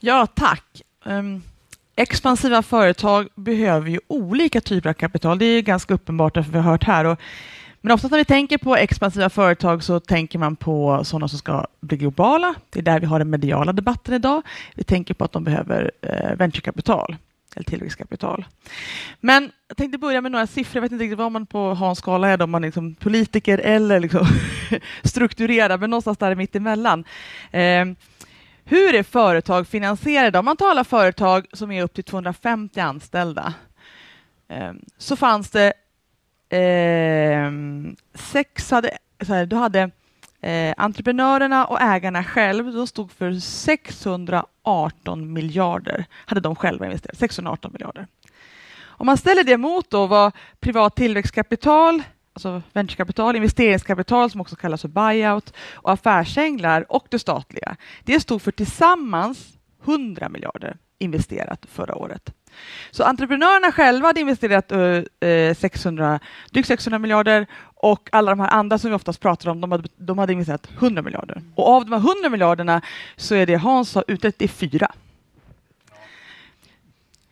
[0.00, 0.82] Ja, tack.
[1.04, 1.42] Um,
[1.96, 5.38] expansiva företag behöver ju olika typer av kapital.
[5.38, 7.04] Det är ganska uppenbart, därför vi har hört här.
[7.04, 7.20] Och,
[7.80, 11.66] men ofta när vi tänker på expansiva företag så tänker man på sådana som ska
[11.80, 12.54] bli globala.
[12.70, 14.42] Det är där vi har den mediala debatten idag.
[14.74, 17.16] Vi tänker på att de behöver eh, venturekapital
[17.54, 18.44] eller tillväxtkapital.
[19.20, 20.76] Men jag tänkte börja med några siffror.
[20.76, 23.58] Jag vet inte riktigt vad man på Hans skala är, om man är liksom politiker
[23.58, 24.26] eller liksom
[25.02, 27.04] strukturerad, men någonstans där mittemellan.
[27.50, 27.84] Eh,
[28.64, 30.38] hur är företag finansierade?
[30.38, 33.54] Om man talar företag som är upp till 250 anställda
[34.48, 35.72] eh, så fanns det
[36.58, 37.50] eh,
[38.14, 39.90] sex, hade, så här, du hade
[40.44, 47.72] Eh, entreprenörerna och ägarna själv, de stod för 618 miljarder, hade de själva investerat, 618
[47.72, 48.06] miljarder.
[48.82, 52.02] Om man ställer det mot då vad privat tillväxtkapital,
[52.32, 58.42] alltså venturekapital, investeringskapital som också kallas för buyout och affärsänglar och det statliga, det stod
[58.42, 62.34] för tillsammans 100 miljarder investerat förra året.
[62.90, 68.78] Så entreprenörerna själva hade investerat uh, 600, drygt 600 miljarder och alla de här andra
[68.78, 71.42] som vi oftast pratar om, de hade, de hade investerat 100 miljarder.
[71.54, 72.80] Och av de här 100 miljarderna
[73.16, 74.92] så är det Hans har utrett, det är fyra.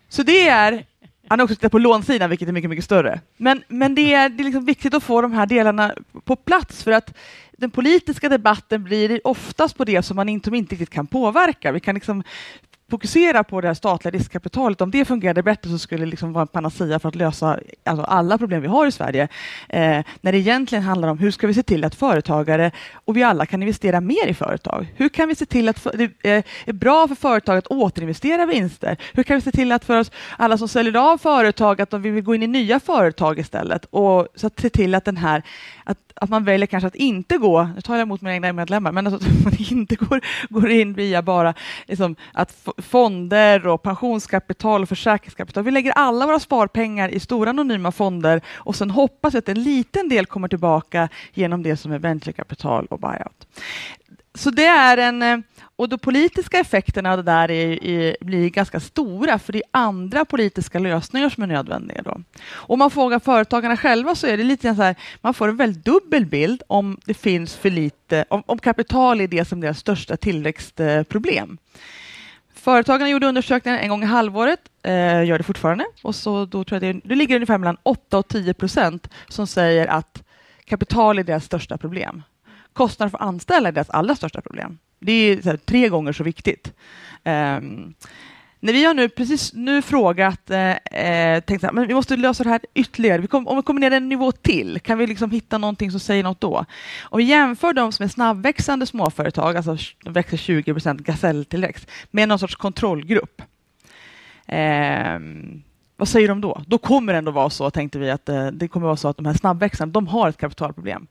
[0.09, 0.85] Så det är
[1.29, 3.21] han har också tittat på lånsidan, vilket är mycket, mycket större.
[3.37, 6.85] Men, men det är, det är liksom viktigt att få de här delarna på plats
[6.85, 7.15] för att
[7.53, 11.73] den politiska debatten blir oftast på det som man inte, inte riktigt kan påverka.
[11.73, 12.23] Vi kan liksom
[12.93, 14.81] fokusera på det här statliga riskkapitalet.
[14.81, 18.05] Om det fungerade bättre så skulle det liksom vara en panacea för att lösa alltså
[18.05, 19.29] alla problem vi har i Sverige.
[19.69, 22.71] Eh, när det egentligen handlar om hur ska vi se till att företagare
[23.05, 24.93] och vi alla kan investera mer i företag?
[24.97, 28.97] Hur kan vi se till att det eh, är bra för företag att återinvestera vinster?
[29.13, 32.03] Hur kan vi se till att för oss alla som säljer av företag att de
[32.03, 35.43] vill gå in i nya företag istället och så att se till att den här
[35.85, 38.93] att, att man väljer kanske att inte gå, nu tar jag emot mina egna medlemmar,
[38.93, 41.55] men alltså att man inte går, går in via bara
[41.87, 45.65] liksom, att fonder och pensionskapital och försäkringskapital.
[45.65, 49.63] Vi lägger alla våra sparpengar i stora anonyma fonder och sen hoppas vi att en
[49.63, 53.47] liten del kommer tillbaka genom det som är venturekapital och buyout.
[54.35, 55.39] Så det är en eh,
[55.77, 59.69] och de politiska effekterna av det där är, är, blir ganska stora, för det är
[59.71, 62.03] andra politiska lösningar som är nödvändiga.
[62.03, 62.21] Då.
[62.53, 65.85] Om man frågar företagarna själva så är det lite så här, man får en väldigt
[65.85, 69.79] dubbel bild om det finns för lite, om, om kapital är det som är deras
[69.79, 71.59] största tillväxtproblem.
[72.63, 76.85] Företagarna gjorde undersökningar en gång i halvåret, eh, gör det fortfarande, och så då tror
[76.85, 80.23] jag det, det ligger ungefär mellan 8 och 10 procent som säger att
[80.65, 82.23] kapital är deras största problem.
[82.73, 84.79] Kostnader för anställda är deras allra största problem.
[84.99, 86.73] Det är här, tre gånger så viktigt.
[87.25, 87.95] Um,
[88.63, 92.51] när vi har nu precis nu frågat, eh, eh tänkt att vi måste lösa det
[92.51, 93.21] här ytterligare.
[93.21, 96.01] Vi kom, om vi kommer ner en nivå till, kan vi liksom hitta någonting som
[96.01, 96.65] säger något då?
[97.03, 102.29] Om vi jämför de som är snabbväxande småföretag, alltså de växer 20 procent gaselltillväxt, med
[102.29, 103.43] någon sorts kontrollgrupp.
[104.47, 105.19] Eh,
[105.97, 106.63] vad säger de då?
[106.67, 109.17] Då kommer det ändå vara så, tänkte vi, att eh, det kommer vara så att
[109.17, 111.07] de här snabbväxande, de har ett kapitalproblem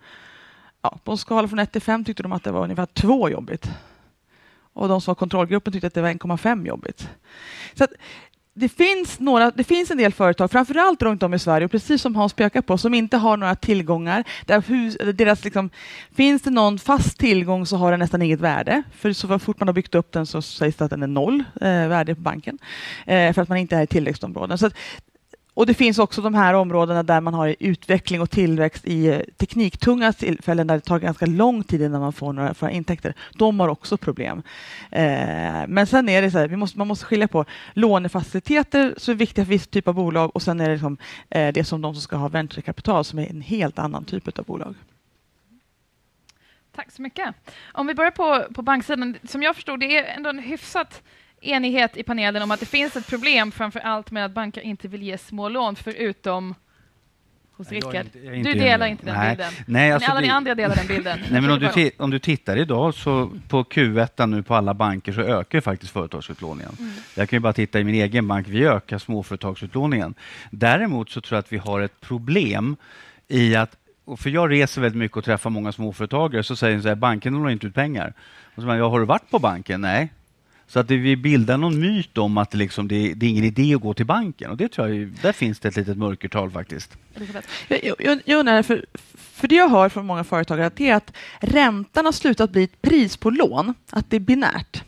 [0.81, 3.29] ja, på en skala från 1 till 5 tyckte de att det var ungefär 2
[3.29, 3.69] jobbigt.
[4.73, 7.10] Och de som var kontrollgruppen tyckte att det var 1,5 jobbigt.
[7.73, 7.88] Så
[8.53, 12.01] det finns, några, det finns en del företag, framförallt runt om i Sverige, och precis
[12.01, 14.23] som Hans pekar på, som inte har några tillgångar.
[14.45, 15.69] Där hus, deras liksom,
[16.15, 18.84] finns det någon fast tillgång så har den nästan inget värde.
[18.95, 21.43] För så fort man har byggt upp den så sägs det att den är noll
[21.62, 22.57] eh, värde på banken.
[23.05, 24.57] Eh, för att man inte är i tillväxtområden.
[24.57, 24.69] Så
[25.62, 29.19] och det finns också de här områdena där man har utveckling och tillväxt i eh,
[29.38, 33.13] tekniktunga tillfällen där det tar ganska lång tid innan man får några, intäkter.
[33.34, 34.43] De har också problem.
[34.91, 39.12] Eh, men sen är det så här, vi måste, man måste skilja på lånefaciliteter som
[39.12, 40.97] är viktiga för viss typ av bolag och sen är det liksom,
[41.30, 44.45] eh, det som de som ska ha venturekapital som är en helt annan typ av
[44.45, 44.76] bolag.
[46.76, 47.36] Tack så mycket.
[47.74, 51.02] Om vi börjar på, på banksidan, som jag förstod det är ändå en hyfsat
[51.41, 54.88] enighet i panelen om att det finns ett problem framför allt med att banker inte
[54.88, 56.56] vill ge små lån förutom
[57.62, 58.06] hos Rickard.
[58.13, 59.30] Du delar inte den nej.
[59.30, 59.54] bilden.
[59.67, 61.19] Nej, alltså men alla ni andra delar den bilden.
[61.32, 65.13] nej, men om, du om du tittar idag så på Q1 nu på alla banker
[65.13, 66.71] så ökar faktiskt företagsutlåningen.
[66.80, 66.91] Mm.
[67.15, 70.13] Jag kan ju bara titta i min egen bank, vi ökar småföretagsutlåningen.
[70.51, 72.75] Däremot så tror jag att vi har ett problem
[73.27, 73.77] i att
[74.17, 77.34] för jag reser väldigt mycket och träffar många småföretagare, så säger de så här, banken
[77.34, 78.13] lånar inte ut pengar.
[78.56, 79.82] Och så bara, ja, har du varit på banken?
[79.82, 80.10] Nej.
[80.71, 83.75] Så att vi bildar någon myt om att det, liksom, det, det är ingen idé
[83.75, 84.51] att gå till banken.
[84.51, 86.97] Och det tror jag, där finns det ett litet mörkertal faktiskt.
[87.67, 91.13] Jag, jag, jag undrar, för, för det jag hör från många företagare det är att
[91.39, 94.84] räntan har slutat bli ett pris på lån, att det är binärt.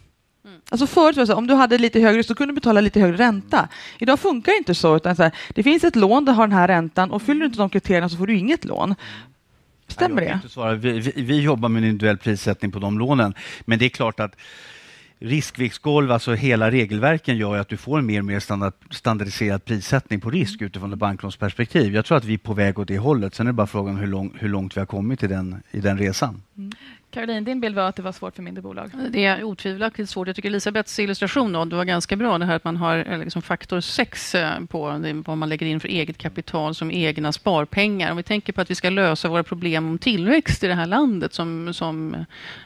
[0.46, 0.62] Mm.
[0.70, 3.00] Alltså förut var det så, om du hade lite högre så kunde du betala lite
[3.00, 3.70] högre ränta.
[4.00, 6.58] Idag funkar det inte så, utan så här, det finns ett lån, det har den
[6.58, 8.96] här räntan och fyller du inte de kriterierna så får du inget lån.
[9.88, 10.76] Stämmer det?
[10.76, 13.34] Vi, vi, vi, jobbar med en individuell prissättning på de lånen,
[13.66, 14.36] men det är klart att
[15.24, 20.22] riskviktsgolv, alltså hela regelverken gör att du får en mer och mer standard, standardiserad prissättning
[20.22, 21.96] på risk utifrån ett banklånsperspektiv.
[21.96, 23.36] Jag tror att vi är på väg åt det hållet.
[23.36, 25.80] Sen är det bara frågan hur, lång, hur långt vi har kommit i den, i
[25.80, 26.42] den resan.
[26.58, 26.72] Mm.
[27.12, 28.92] Caroline, din bild var att det var svårt för mindre bolag.
[29.10, 30.28] Det är otvivelaktigt svårt.
[30.28, 32.38] Jag tycker Elisabeths illustration då, det var ganska bra.
[32.38, 34.82] Det här att man har eh, liksom faktor 6 eh, på
[35.26, 38.12] vad man lägger in för eget kapital som egna sparpengar.
[38.12, 40.86] Om vi tänker på att vi ska lösa våra problem om tillväxt i det här
[40.86, 41.34] landet.
[41.34, 42.22] Som, som, eh,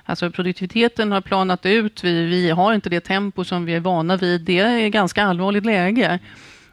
[0.06, 2.04] alltså produktiviteten har planat ut.
[2.04, 4.42] Vi, vi har inte det tempo som vi är vana vid.
[4.42, 6.20] Det är ett ganska allvarligt läge.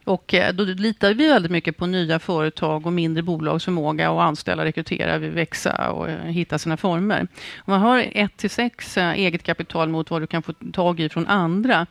[0.05, 4.21] Och eh, då litar vi väldigt mycket på nya företag och mindre bolags förmåga att
[4.21, 7.21] anställa, rekrytera, växa och eh, hitta sina former.
[7.57, 11.01] Om man har 1 till 6 eh, eget kapital mot vad du kan få tag
[11.01, 11.87] i från andra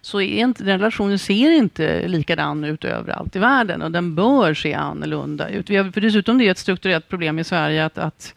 [0.00, 4.54] så är inte, den relationen ser inte likadan ut överallt i världen och den bör
[4.54, 5.70] se annorlunda ut.
[5.70, 8.34] Vi har, för dessutom det är ett strukturellt problem i Sverige att, att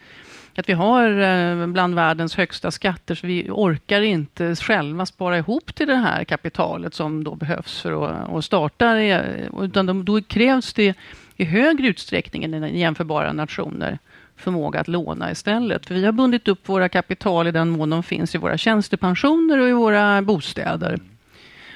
[0.60, 5.76] att vi har eh, bland världens högsta skatter så vi orkar inte själva spara ihop
[5.76, 9.00] till det här kapitalet som då behövs för att, starta.
[9.00, 9.22] Eh,
[9.62, 10.94] utan då krävs det
[11.36, 14.00] i högre utsträckning än i jämförbara nationer
[14.36, 15.86] förmåga att låna istället.
[15.86, 19.60] För vi har bundit upp våra kapital i den mån de finns i våra tjänstepensioner
[19.60, 21.00] och i våra bostäder.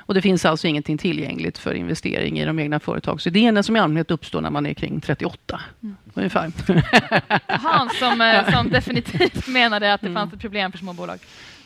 [0.06, 4.12] Och det finns alltså ingenting tillgängligt för investering i de egna företagsidéerna som i allmänhet
[4.12, 5.62] uppstår när man är kring 38.
[5.84, 5.96] Mm.
[6.13, 6.52] Ungefär.
[7.48, 11.20] Hans som, eh, som definitivt menade att det fanns ett problem för småbolag.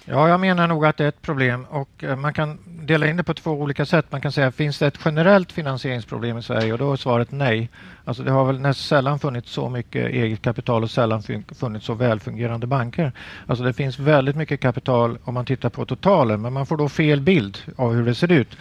[0.10, 3.18] Ja, jag menar nog att det är ett problem och eh, man kan dela in
[3.18, 4.06] det på två olika sätt.
[4.10, 6.74] Man kan säga, finns det ett generellt finansieringsproblem i Sverige?
[6.74, 7.70] Och då är svaret nej.
[8.06, 11.24] Alltså det har väl nästan sällan funnits så mycket eget kapital och sällan
[11.60, 13.12] funnits så välfungerande banker.
[13.48, 16.90] Alltså det finns väldigt mycket kapital om man tittar på totalen, men man får då
[16.90, 18.58] fel bild av hur det ser ut.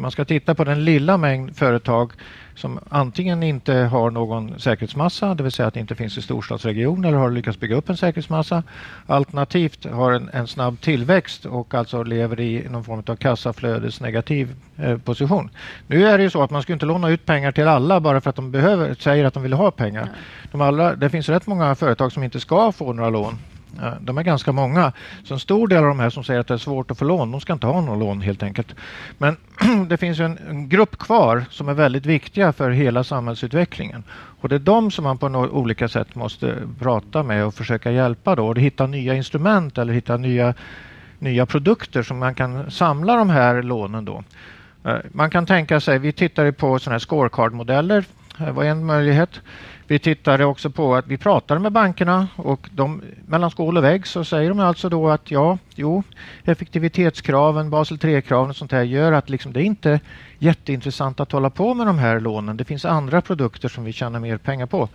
[0.00, 2.12] Man ska titta på den lilla mängd företag
[2.54, 7.04] som antingen inte har någon säkerhetsmassa, det vill säga att det inte finns i storstadsregion
[7.04, 8.62] eller har lyckats bygga upp en säkerhetsmassa.
[9.06, 14.98] Alternativt har en, en snabb tillväxt och alltså lever i någon form av kassaflödesnegativ eh,
[14.98, 15.50] position.
[15.86, 18.20] Nu är det ju så att man ska inte låna ut pengar till alla bara
[18.20, 20.08] för att de behöver, säger att de vill ha pengar.
[20.52, 23.38] De alla, det finns rätt många företag som inte ska få några lån
[24.00, 24.92] de är ganska många.
[25.24, 27.04] Så en stor del av de här som säger att det är svårt att få
[27.04, 28.74] lån, de ska inte ha någon lån helt enkelt.
[29.18, 29.36] Men
[29.88, 34.04] det finns en, en, grupp kvar som är väldigt viktiga för hela samhällsutvecklingen.
[34.10, 37.90] Och det är de som man på no olika sätt måste prata med och försöka
[37.90, 38.46] hjälpa då.
[38.46, 40.54] Och hitta nya instrument eller hitta nya,
[41.18, 44.24] nya produkter som man kan samla de här lånen då.
[44.84, 48.04] Eh, man kan tänka sig, vi tittar på sådana här scorecard-modeller.
[48.38, 49.40] Eh, det var en möjlighet.
[49.90, 54.06] Vi tittade också på att vi pratade med bankerna och de, mellan skål och vägg
[54.06, 56.02] så säger de alltså då att ja, jo,
[56.44, 60.00] effektivitetskraven, Basel 3-kraven och sånt här gör att liksom det är inte
[60.38, 62.56] jätteintressant att hålla på med de här lånen.
[62.56, 64.88] Det finns andra produkter som vi tjänar mer pengar på.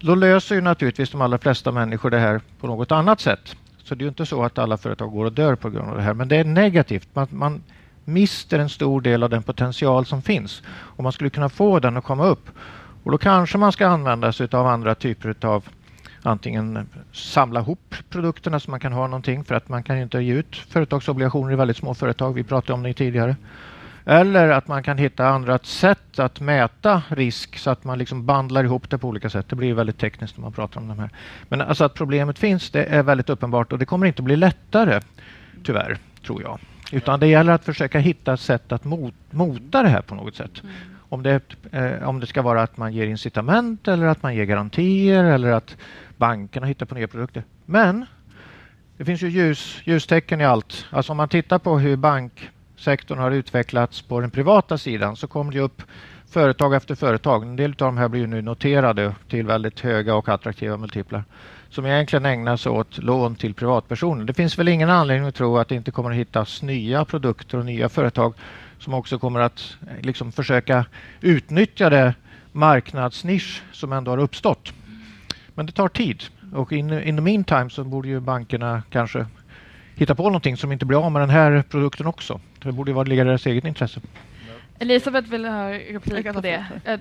[0.00, 3.56] Då löser ju naturligtvis de allra flesta människor det här på något annat sätt.
[3.84, 5.96] Så det är ju inte så att alla företag går och dör på grund av
[5.96, 7.08] det här, men det är negativt.
[7.12, 7.62] Man, man
[8.04, 11.96] mister en stor del av den potential som finns och man skulle kunna få den
[11.96, 12.50] att komma upp.
[13.08, 15.68] Och då kanske man ska använda sig av andra typer av
[16.22, 20.18] antingen samla ihop produkterna så man kan ha någonting för att man kan ju inte
[20.18, 22.32] ge ut företagsobligationer i väldigt små företag.
[22.32, 23.36] Vi pratade om det tidigare.
[24.04, 28.64] Eller att man kan hitta andra sätt att mäta risk så att man liksom bandlar
[28.64, 29.46] ihop det på olika sätt.
[29.48, 31.10] Det blir väldigt tekniskt när man pratar om de här.
[31.48, 35.00] Men alltså att problemet finns, det är väldigt uppenbart och det kommer inte bli lättare,
[35.64, 36.58] tyvärr, tror jag.
[36.92, 40.62] Utan det gäller att försöka hitta sätt att mot, mota det här på något sätt.
[40.62, 40.74] Mm.
[41.08, 41.42] Om det,
[41.72, 45.50] eh, om det ska vara att man ger incitament eller att man ger garantier eller
[45.50, 45.76] att
[46.16, 47.44] bankerna hittar på nya produkter.
[47.64, 48.06] Men
[48.96, 50.86] det finns ju ljus, ljustecken i allt.
[50.90, 55.52] Alltså om man tittar på hur banksektorn har utvecklats på den privata sidan så kommer
[55.52, 55.82] det upp
[56.30, 57.42] företag efter företag.
[57.42, 61.24] En del av de här blir nu noterade till väldigt höga och attraktiva multiplar
[61.70, 64.24] som egentligen ägnar sig åt lån till privatpersoner.
[64.24, 67.58] Det finns väl ingen anledning att tro att det inte kommer att hittas nya produkter
[67.58, 68.34] och nya företag
[68.78, 70.86] som också kommer att eh, liksom försöka
[71.20, 72.14] utnyttja det
[72.52, 74.72] marknadsnisch som ändå har uppstått.
[75.54, 79.26] Men det tar tid och in, in the meantime så borde ju bankerna kanske
[79.94, 82.40] hitta på någonting som inte blir av med den här produkten också.
[82.62, 84.00] Det borde vara ligga i deras eget intresse.
[84.80, 86.66] Elisabeth vill ha replik på det.
[86.84, 86.98] Eh,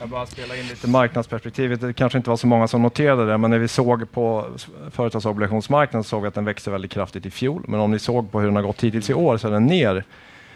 [0.00, 1.80] jag bara spela in lite marknadsperspektivet.
[1.80, 4.46] Det kanske inte var så många som noterade det, men när vi såg på
[4.90, 7.64] företagsobligationsmarknaden såg vi att den växte väldigt kraftigt i fjol.
[7.68, 9.66] Men om ni såg på hur den har gått hittills i år så är den
[9.66, 10.04] ner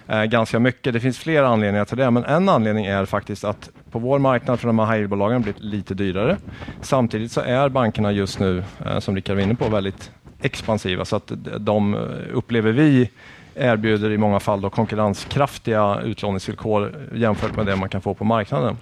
[0.09, 0.93] eh, ganska mycket.
[0.93, 4.61] Det finns flera anledningar till det, men en anledning är faktiskt att på vår marknad
[4.61, 6.37] för de här high bolagen blivit lite dyrare.
[6.81, 11.17] Samtidigt så är bankerna just nu, eh, som Rickard var inne på, väldigt expansiva så
[11.17, 12.01] att de eh,
[12.33, 13.11] upplever vi
[13.55, 18.77] erbjuder i många fall då konkurrenskraftiga utlåningsvillkor jämfört med det man kan få på marknaden.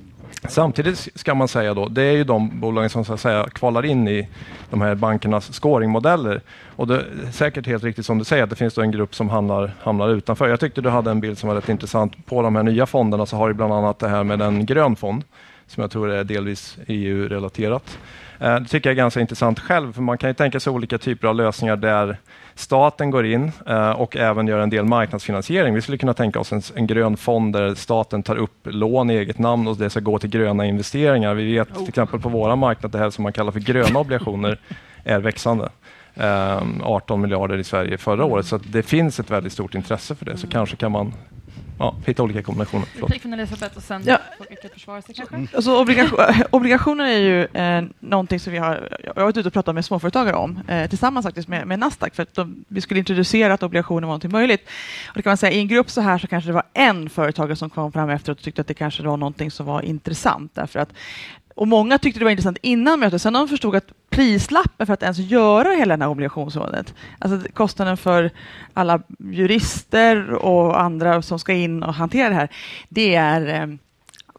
[0.49, 3.85] Samtidigt ska man säga då, det är ju de bolagen som så att säga kvalar
[3.85, 4.29] in i
[4.71, 6.41] de här bankernas scoringmodeller.
[6.77, 9.15] Och det är säkert helt riktigt som du säger att det finns då en grupp
[9.15, 10.49] som hamnar, hamnar utanför.
[10.49, 12.27] Jag tyckte du hade en bild som var rätt intressant.
[12.27, 14.97] På de här nya fonderna så har du bland annat det här med en grön
[14.97, 15.25] fond
[15.67, 17.99] som jag tror är delvis EU-relaterat.
[18.39, 20.99] Eh, det tycker jag är ganska intressant själv, för man kan ju tänka sig olika
[20.99, 22.17] typer av lösningar där
[22.55, 25.75] staten går in eh, och även gör en del marknadsfinansiering.
[25.75, 29.15] Vi skulle kunna tänka oss en, en, grön fond där staten tar upp lån i
[29.15, 31.35] eget namn och det ska gå till gröna investeringar.
[31.35, 34.59] Vi vet till exempel på vår marknad det här som man kallar för gröna obligationer
[35.05, 35.69] är växande.
[36.83, 40.25] 18 ehm, miljarder i Sverige förra året, så det finns ett väldigt stort intresse för
[40.25, 40.37] det.
[40.37, 41.13] Så kanske kan man
[41.79, 42.87] ja, hitta olika kombinationer.
[43.01, 44.19] Replik från Elisabeth och sen ja.
[44.73, 45.35] försvara sig kanske.
[45.35, 45.49] Mm.
[45.55, 46.19] Alltså, obligation,
[46.51, 49.85] obligationer är ju eh, någonting som vi har, jag har varit ute och pratat med
[49.85, 53.63] småföretagare om, eh, tillsammans faktiskt med, med Nasdaq, för att de, vi skulle introducera att
[53.63, 54.69] obligationer var någonting möjligt.
[55.09, 57.11] Och det kan man säga, I en grupp så här så kanske det var en
[57.11, 60.55] företagare som kom fram efteråt och tyckte att det kanske var någonting som var intressant,
[60.55, 60.93] därför att
[61.55, 64.95] och många tyckte det var intressant innan mötet, sen när de förstod att prislappen för
[64.95, 68.31] att ens göra hela det här obligationsrådet, alltså kostnaden för
[68.75, 72.49] alla jurister och andra som ska in och hantera det här,
[72.89, 73.77] det är, eh,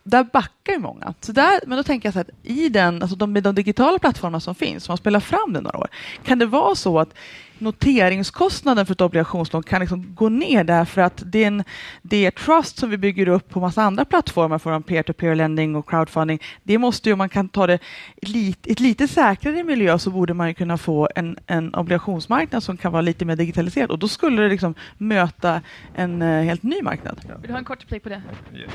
[0.03, 1.13] där back, backar ju många.
[1.21, 4.39] Så där, men då tänker jag så här, i den, alltså de, de digitala plattformar
[4.39, 5.87] som finns, som har spelat fram det några år,
[6.23, 7.13] kan det vara så att
[7.59, 11.63] noteringskostnaden för ett obligationslån kan liksom gå ner därför att det är, en,
[12.01, 15.89] det är trust som vi bygger upp på massa andra plattformar för peer-to-peer lending och
[15.89, 16.39] crowdfunding.
[16.63, 17.79] Det måste ju, om man kan ta det
[18.21, 22.91] i ett lite säkrare miljö så borde man kunna få en, en obligationsmarknad som kan
[22.91, 25.61] vara lite mer digitaliserad och då skulle det liksom möta
[25.95, 27.19] en uh, helt ny marknad.
[27.41, 28.21] Vill du ha en kort replik på det?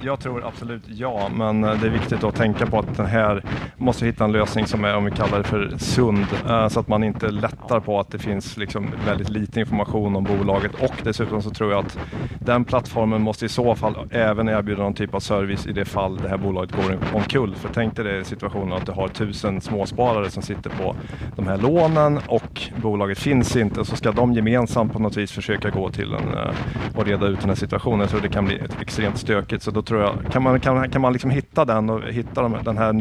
[0.03, 3.43] Jag tror absolut ja, men eh, det är viktigt att tänka på att den här
[3.77, 6.89] måste hitta en lösning som är, om vi kallar det för sund, eh, så att
[6.89, 11.43] man inte lättar på att det finns liksom väldigt lite information om bolaget och dessutom
[11.43, 11.99] så tror jag att
[12.39, 16.17] den plattformen måste i så fall även erbjuda någon typ av service i det fall
[16.17, 17.55] det här bolaget går omkull.
[17.55, 20.97] För tänk dig det situationen att du har tusen småsparare som sitter på
[21.37, 25.71] de här lånen och bolaget finns inte så ska de gemensamt på något vis försöka
[25.71, 26.51] gå till en eh,
[26.95, 28.01] och reda ut den här situationen.
[28.01, 31.03] Jag tror det kan bli extremt stökigt så då tror jag, kan man, kan, kan
[31.03, 32.93] man liksom hitta den och hitta den här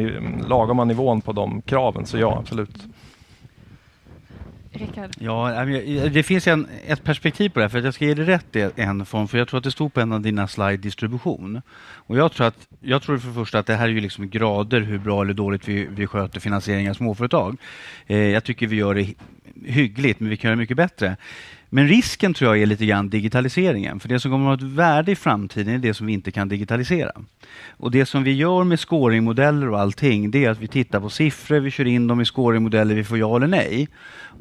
[0.48, 2.88] lagoma nivån på de kraven så ja, absolut.
[4.72, 5.12] Rickard?
[5.20, 5.66] Ja,
[6.14, 8.70] det finns en, ett perspektiv på det här, för jag ska ge dig rätt i
[8.76, 11.62] en form, för jag tror att det stod på en av dina slide distribution.
[11.94, 14.30] Och jag tror, att, jag tror för det första att det här är ju liksom
[14.30, 17.58] grader hur bra eller dåligt vi, vi sköter finansiering av småföretag.
[18.08, 19.14] Eh, jag tycker vi gör det
[19.66, 21.16] hyggligt, men vi kan göra det mycket bättre.
[21.70, 24.00] Men risken tror jag är lite grann digitaliseringen.
[24.00, 26.32] För det som kommer att ha ett värde i framtiden är det som vi inte
[26.32, 27.12] kan digitalisera.
[27.70, 31.10] Och det som vi gör med scoringmodeller och allting, det är att vi tittar på
[31.10, 33.88] siffror, vi kör in dem i scoringmodeller, vi får ja eller nej.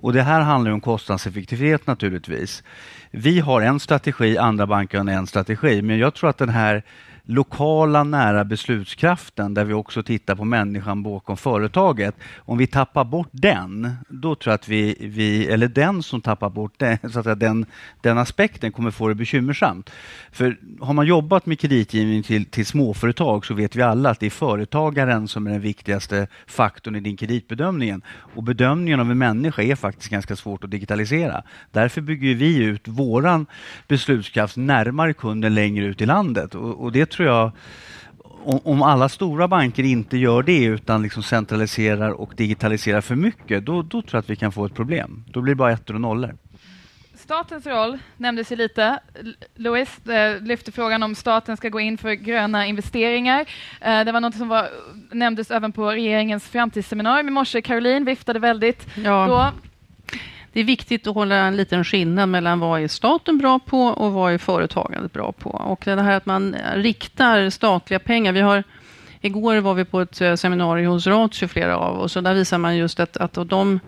[0.00, 2.62] Och det här handlar om kostnadseffektivitet naturligtvis.
[3.10, 6.82] Vi har en strategi, andra banker har en strategi, men jag tror att den här
[7.30, 12.14] lokala nära beslutskraften där vi också tittar på människan bakom företaget.
[12.36, 16.50] Om vi tappar bort den, då tror jag att vi, vi eller den som tappar
[16.50, 17.66] bort den, så att säga, den,
[18.00, 19.90] den aspekten kommer få det bekymmersamt.
[20.32, 24.26] För har man jobbat med kreditgivning till, till småföretag så vet vi alla att det
[24.26, 28.02] är företagaren som är den viktigaste faktorn i din kreditbedömning.
[28.34, 31.42] Och bedömningen av en människa är faktiskt ganska svårt att digitalisera.
[31.72, 33.46] Därför bygger vi ut våran
[33.88, 36.54] beslutskraft närmare kunden längre ut i landet.
[36.54, 37.52] Och, och det tror jag
[38.44, 43.82] om, alla stora banker inte gör det utan liksom centraliserar och digitaliserar för mycket, då,
[43.82, 45.24] då tror jag att vi kan få ett problem.
[45.32, 46.36] Då blir det bara ettor och nollor.
[47.14, 49.00] Statens roll nämndes ju lite.
[49.54, 53.46] Louis eh, lyfte frågan om staten ska gå in för gröna investeringar.
[53.80, 54.68] Eh, det var något som var,
[55.12, 57.62] nämndes även på regeringens framtidsseminarium i morse.
[57.62, 58.86] Caroline viftade väldigt.
[58.96, 59.26] Ja.
[59.26, 59.52] Då
[60.52, 64.12] det är viktigt att hålla en liten skillnad mellan vad är staten bra på och
[64.12, 65.50] vad är företagandet bra på.
[65.50, 68.32] Och det här att man riktar statliga pengar.
[68.32, 68.64] Vi har,
[69.20, 72.58] igår var vi på ett eh, seminarium hos Ratio, flera av oss, och där visar
[72.58, 73.80] man just att, att de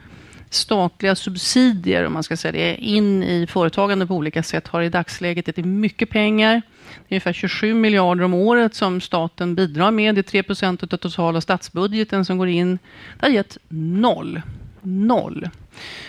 [0.50, 4.88] statliga subsidier, om man ska säga det, in i företagande på olika sätt har i
[4.88, 6.62] dagsläget det mycket pengar.
[7.08, 10.14] Det är ungefär 27 miljarder om året som staten bidrar med.
[10.14, 12.78] Det är 3 procent av totala statsbudgeten som går in.
[13.20, 14.42] Det har gett noll.
[14.82, 15.48] Noll.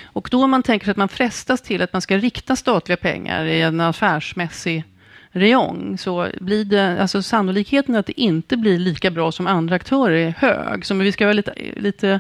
[0.04, 3.46] Och då man tänker sig att man frestas till att man ska rikta statliga pengar
[3.46, 4.84] i en affärsmässig
[5.32, 10.16] räjong så blir det, alltså sannolikheten att det inte blir lika bra som andra aktörer
[10.16, 10.86] är hög.
[10.86, 12.20] Så vi ska vara lite, lite,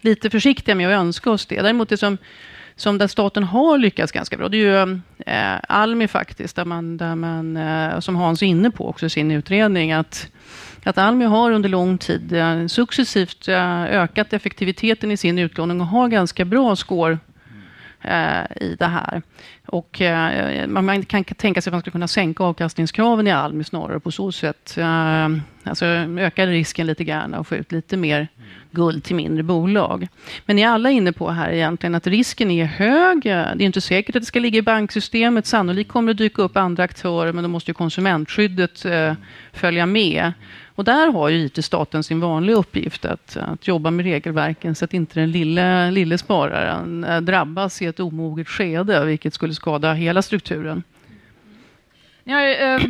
[0.00, 1.62] lite försiktiga med att önska oss det.
[1.62, 2.18] Däremot det som,
[2.76, 6.96] som där staten har lyckats ganska bra, det är ju eh, Almi faktiskt, där man,
[6.96, 10.28] där man eh, som Hans är inne på också i sin utredning, att
[10.84, 15.86] att Almi har under lång tid eh, successivt eh, ökat effektiviteten i sin utlåning och
[15.86, 17.18] har ganska bra score
[18.02, 19.22] eh, i det här.
[19.66, 20.00] Och
[20.66, 24.32] man kan tänka sig att man skulle kunna sänka avkastningskraven i Almi snarare på så
[24.32, 24.78] sätt.
[25.64, 28.28] Alltså öka risken lite grann och få ut lite mer
[28.70, 30.08] guld till mindre bolag.
[30.46, 33.22] Men ni är alla inne på här egentligen att risken är hög.
[33.22, 35.46] Det är inte säkert att det ska ligga i banksystemet.
[35.46, 38.86] Sannolikt kommer det dyka upp andra aktörer men då måste ju konsumentskyddet
[39.52, 40.32] följa med.
[40.74, 44.94] Och där har ju IT-staten sin vanliga uppgift att, att jobba med regelverken så att
[44.94, 50.22] inte den lilla, lille spararen eh, drabbas i ett omoget skede, vilket skulle skada hela
[50.22, 50.82] strukturen.
[52.24, 52.82] Ja, eh,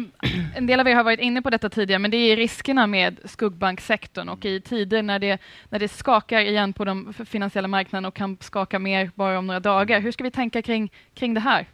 [0.56, 3.20] en del av er har varit inne på detta tidigare, men det är riskerna med
[3.24, 8.14] skuggbanksektorn och i tider när det, när det skakar igen på de finansiella marknaderna och
[8.14, 10.00] kan skaka mer bara om några dagar.
[10.00, 11.66] Hur ska vi tänka kring, kring det här?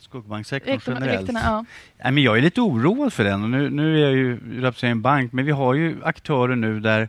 [0.00, 1.30] Skuggbanksektorn generellt.
[1.32, 1.64] Ja.
[2.10, 3.42] men jag är lite oroad för den.
[3.42, 6.80] Och nu, nu är jag ju representerar en bank, men vi har ju aktörer nu
[6.80, 7.08] där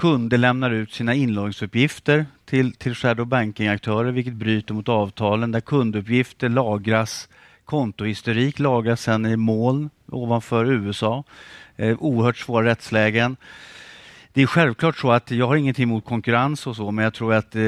[0.00, 6.48] kunder lämnar ut sina inloggningsuppgifter till, till shadow banking-aktörer, vilket bryter mot avtalen, där kunduppgifter
[6.48, 7.28] lagras,
[7.64, 11.24] kontohistorik lagras sedan i moln ovanför USA.
[11.76, 13.36] Eh, oerhört svåra rättslägen.
[14.32, 17.34] Det är självklart så att jag har ingenting emot konkurrens och så, men jag tror
[17.34, 17.62] att eh,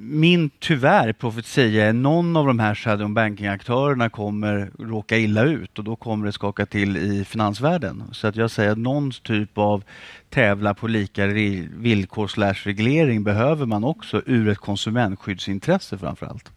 [0.00, 5.84] min tyvärr profetia är någon av de här shadow banking-aktörerna kommer råka illa ut och
[5.84, 8.02] då kommer det skaka till i finansvärlden.
[8.12, 9.84] Så att jag säger att någon typ av
[10.30, 16.52] tävla på lika villkor slash reglering behöver man också ur ett konsumentskyddsintresse framför allt.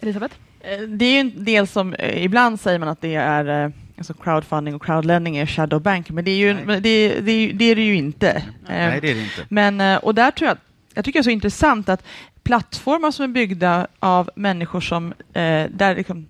[0.00, 0.34] Elisabeth?
[0.60, 4.14] Eh, det är en del som, eh, ibland säger man att det är eh, alltså
[4.14, 6.80] crowdfunding och crowdlending är shadow bank, men det är, ju, det,
[7.20, 8.42] det, det, är det ju inte.
[8.68, 9.46] Nej, det är det inte.
[9.48, 10.58] Men, och där tror jag,
[10.94, 12.04] jag tycker det är så intressant att
[12.42, 15.14] plattformar som är byggda av människor som,
[15.70, 16.26] där liksom,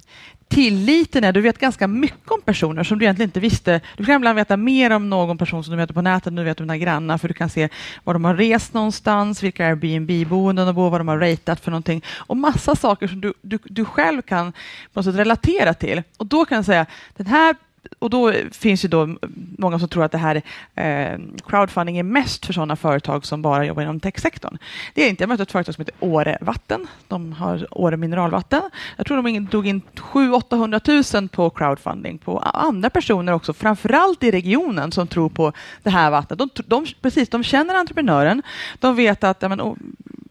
[0.48, 3.80] tilliten är, du vet ganska mycket om personer som du egentligen inte visste.
[3.96, 6.44] Du kan ibland veta mer om någon person som du möter på nätet än du
[6.44, 7.68] vet om dina grannar, för du kan se
[8.04, 12.04] var de har rest någonstans, vilka Airbnb-boenden de bor, vad de har ratat för någonting
[12.16, 16.02] och massa saker som du, du, du själv kan på något sätt relatera till.
[16.16, 16.86] Och då kan jag säga,
[17.16, 17.56] den här
[17.98, 19.16] och då finns ju då
[19.58, 20.42] många som tror att det här
[20.74, 24.58] eh, crowdfunding är mest för sådana företag som bara jobbar inom techsektorn.
[24.94, 25.22] Det är inte.
[25.22, 26.86] Jag mötte ett företag som heter Åre Vatten.
[27.08, 28.62] De har Åre Mineralvatten.
[28.96, 30.80] Jag tror de tog in 700
[31.14, 35.52] 000 på crowdfunding på andra personer också, framförallt i regionen som tror på
[35.82, 36.38] det här vattnet.
[36.38, 38.42] De, de, precis, de känner entreprenören.
[38.78, 39.76] De vet att ja, men,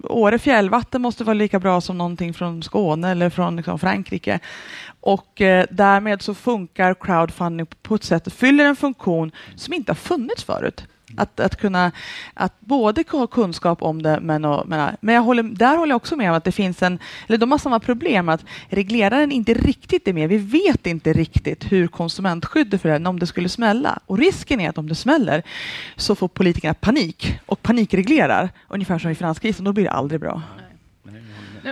[0.09, 4.39] Åre fjällvatten måste vara lika bra som någonting från Skåne eller från liksom, Frankrike.
[5.07, 9.95] Och eh, därmed så funkar crowdfunding på ett sätt, fyller en funktion som inte har
[9.95, 10.83] funnits förut.
[11.17, 11.91] Att, att kunna
[12.33, 15.95] att både ha kunskap om det, men, och, men, men jag håller, där håller jag
[15.95, 19.53] också med om att det finns en, eller de har samma problem att regleraren inte
[19.53, 20.29] riktigt är med.
[20.29, 23.99] Vi vet inte riktigt hur konsumentskyddet för den om det skulle smälla.
[24.05, 25.43] Och risken är att om det smäller
[25.95, 29.65] så får politikerna panik och panikreglerar, ungefär som i finanskrisen.
[29.65, 30.41] Då blir det aldrig bra.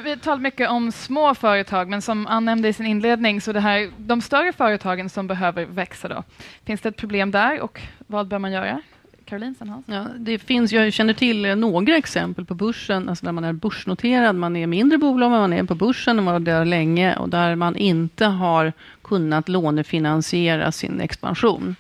[0.04, 3.54] Vi har talat mycket om små företag, men som Ann nämnde i sin inledning, så
[3.54, 6.24] det här, de större företagen som behöver växa då.
[6.66, 8.82] Finns det ett problem där och vad bör man göra?
[9.26, 9.86] Caroline Sandhans?
[9.88, 14.36] Ja, det finns, jag känner till några exempel på börsen, alltså där man är börsnoterad,
[14.36, 17.30] man är mindre bolag, men man är på börsen och man har där länge och
[17.30, 21.76] där man inte har kunnat lånefinansiera sin expansion.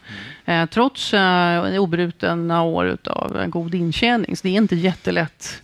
[0.46, 0.62] Mm.
[0.62, 4.38] Eh, trots eh, obrutna år av god intjäning.
[4.38, 5.62] Så det är inte jättelätt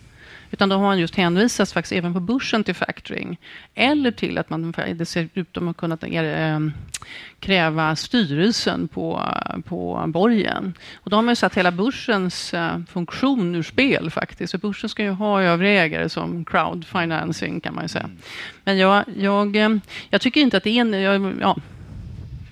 [0.52, 3.38] utan då har man just hänvisats faktiskt även på börsen till factoring.
[3.74, 6.58] Eller till att man dessutom har kunnat äh,
[7.40, 9.28] kräva styrelsen på,
[9.64, 10.74] på borgen.
[10.94, 14.50] Och då har man satt hela börsens äh, funktion ur spel faktiskt.
[14.50, 18.10] Så börsen ska ju ha övriga ägare som crowdfinancing kan man ju säga.
[18.64, 19.70] Men jag, jag, eh,
[20.10, 20.92] jag tycker inte att det är en...
[20.92, 21.56] Jag, ja.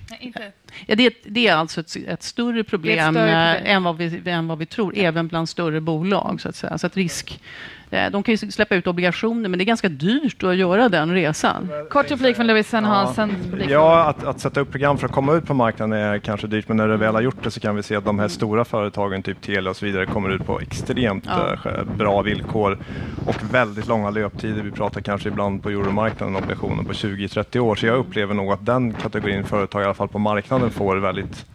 [0.09, 0.51] Nej, inte.
[0.85, 3.75] Ja, det, det, är alltså ett, ett större problem, ett större problem.
[3.75, 6.41] Än, vad vi, än vad vi tror, även bland större bolag.
[6.41, 6.77] Så att säga.
[6.77, 7.39] Så att risk,
[7.80, 11.13] Eh, de kan ju släppa ut obligationer, men det är ganska dyrt att göra den
[11.13, 11.69] resan.
[11.89, 13.35] Kort replik från Louis Hansen.
[13.59, 16.47] Ja, ja att, att, sätta upp program för att komma ut på marknaden är kanske
[16.47, 18.27] dyrt, men när det väl har gjort det så kan vi se att de här
[18.27, 21.57] stora företagen, typ Telia och så vidare, kommer ut på extremt ja.
[21.65, 22.77] Eh, bra villkor
[23.25, 24.63] och väldigt långa löptider.
[24.63, 28.65] Vi pratar kanske ibland på euromarknaden obligationer på 20-30 år, så jag upplever nog att
[28.65, 31.45] den kategorin företag, i alla fall på marknaden, får väldigt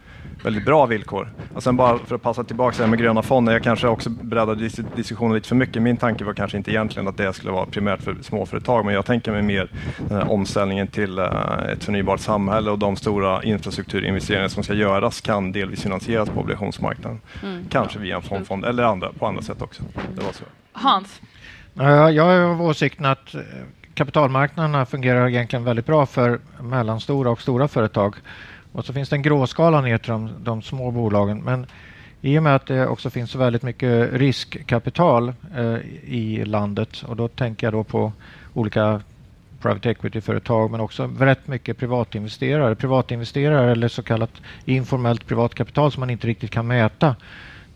[0.42, 1.28] väldigt bra villkor.
[1.54, 4.54] Och sen bara för att passa tillbaka det med gröna fonder, jag kanske också breddar
[4.96, 5.82] diskussionen lite för mycket.
[5.82, 9.06] Min tanke var kanske inte egentligen att det skulle vara primärt för småföretag, men jag
[9.06, 9.70] tänker mig mer
[10.08, 11.24] den här omställningen till eh,
[11.72, 17.20] ett förnybart samhälle och de stora infrastrukturinvesteringar som ska göras kan delvis finansieras på obligationsmarknaden.
[17.42, 17.64] Mm.
[17.70, 19.82] Kanske via en fondfond eller andra, på andra sätt också.
[20.14, 20.44] Det var så.
[20.72, 21.20] Hans?
[22.14, 23.40] Jag är av åsikten att eh,
[23.94, 28.14] kapitalmarknaderna fungerar egentligen väldigt bra för mellanstora och stora företag.
[28.76, 31.38] Och så finns det en gråskala ner till de, de små bolagen.
[31.38, 31.66] Men
[32.20, 37.16] i och med att det också finns så väldigt mycket riskkapital eh, i landet och
[37.16, 38.12] då tänker jag då på
[38.54, 39.00] olika
[39.62, 42.74] private equity-företag men också rätt mycket privatinvesterare.
[42.74, 47.16] Privatinvesterare eller så kallat informellt privatkapital som man inte riktigt kan mäta.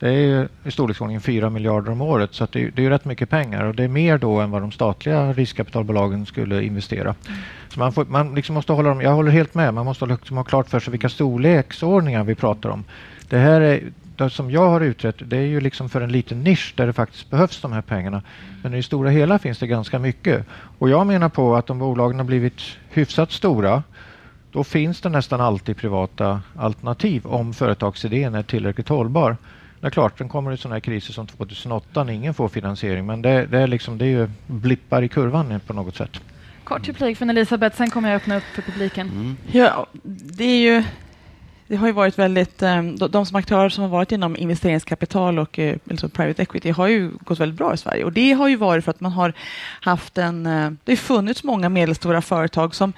[0.00, 3.64] Det är i storleksordningen 4 miljarder om året så det, det, är rätt mycket pengar
[3.64, 7.14] och det är mer då än vad de statliga riskkapitalbolagen skulle investera.
[7.28, 7.40] Mm.
[7.68, 10.36] Så man, får, man liksom måste hålla dem, jag håller helt med, man måste liksom
[10.36, 12.84] ha klart för sig vilka storleksordningar vi pratar om.
[13.28, 13.82] Det här är,
[14.16, 16.92] det som jag har utrett, det är ju liksom för en liten nisch där det
[16.92, 18.22] faktiskt behövs de här pengarna.
[18.62, 20.46] Men i det stora hela finns det ganska mycket.
[20.78, 23.82] Och jag menar på att om bolagen har blivit hyfsat stora
[24.52, 29.36] då finns det nästan alltid privata alternativ om företagsidén är tillräckligt hållbar.
[29.80, 33.06] Det är klart, den kommer i sådana här kriser som 2008 när ingen får finansiering.
[33.06, 36.20] Men det, det, är, liksom, det är ju blippar i kurvan på något sätt.
[36.64, 39.08] Kort replik från Elisabeth, sen kommer jag öppna upp för publiken.
[39.08, 39.36] Mm.
[39.52, 40.84] Ja, det är ju
[41.70, 45.58] det har ju varit väldigt, eh, de som aktörer som har varit inom investeringskapital och
[45.90, 48.04] alltså private equity har ju gått väldigt bra i Sverige.
[48.04, 49.32] Och det har ju varit för att man har
[49.80, 52.92] haft en, eh, det har funnits många medelstora företag som,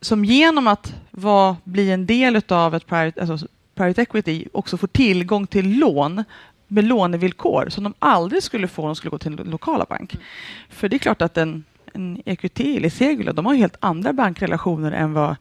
[0.00, 3.46] som genom att var, bli en del av ett private, alltså
[3.78, 6.24] private equity också får tillgång till lån
[6.68, 10.14] med lånevillkor som de aldrig skulle få om de skulle gå till en lokala bank.
[10.14, 10.24] Mm.
[10.68, 14.92] För det är klart att en, en EQT eller Segula, de har helt andra bankrelationer
[14.92, 15.36] än vad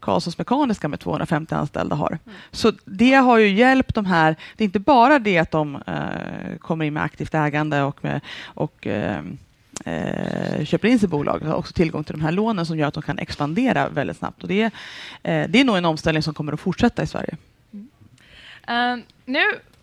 [0.00, 2.08] Karlssons Mekaniska med 250 anställda har.
[2.08, 2.38] Mm.
[2.50, 4.36] Så det har ju hjälpt de här.
[4.56, 8.20] Det är inte bara det att de eh, kommer in med aktivt ägande och, med,
[8.44, 9.20] och eh,
[9.84, 12.88] eh, köper in sig i bolag har också tillgång till de här lånen som gör
[12.88, 14.42] att de kan expandera väldigt snabbt.
[14.42, 14.62] Och det,
[15.22, 17.36] eh, det är nog en omställning som kommer att fortsätta i Sverige.
[18.70, 19.42] Uh, nu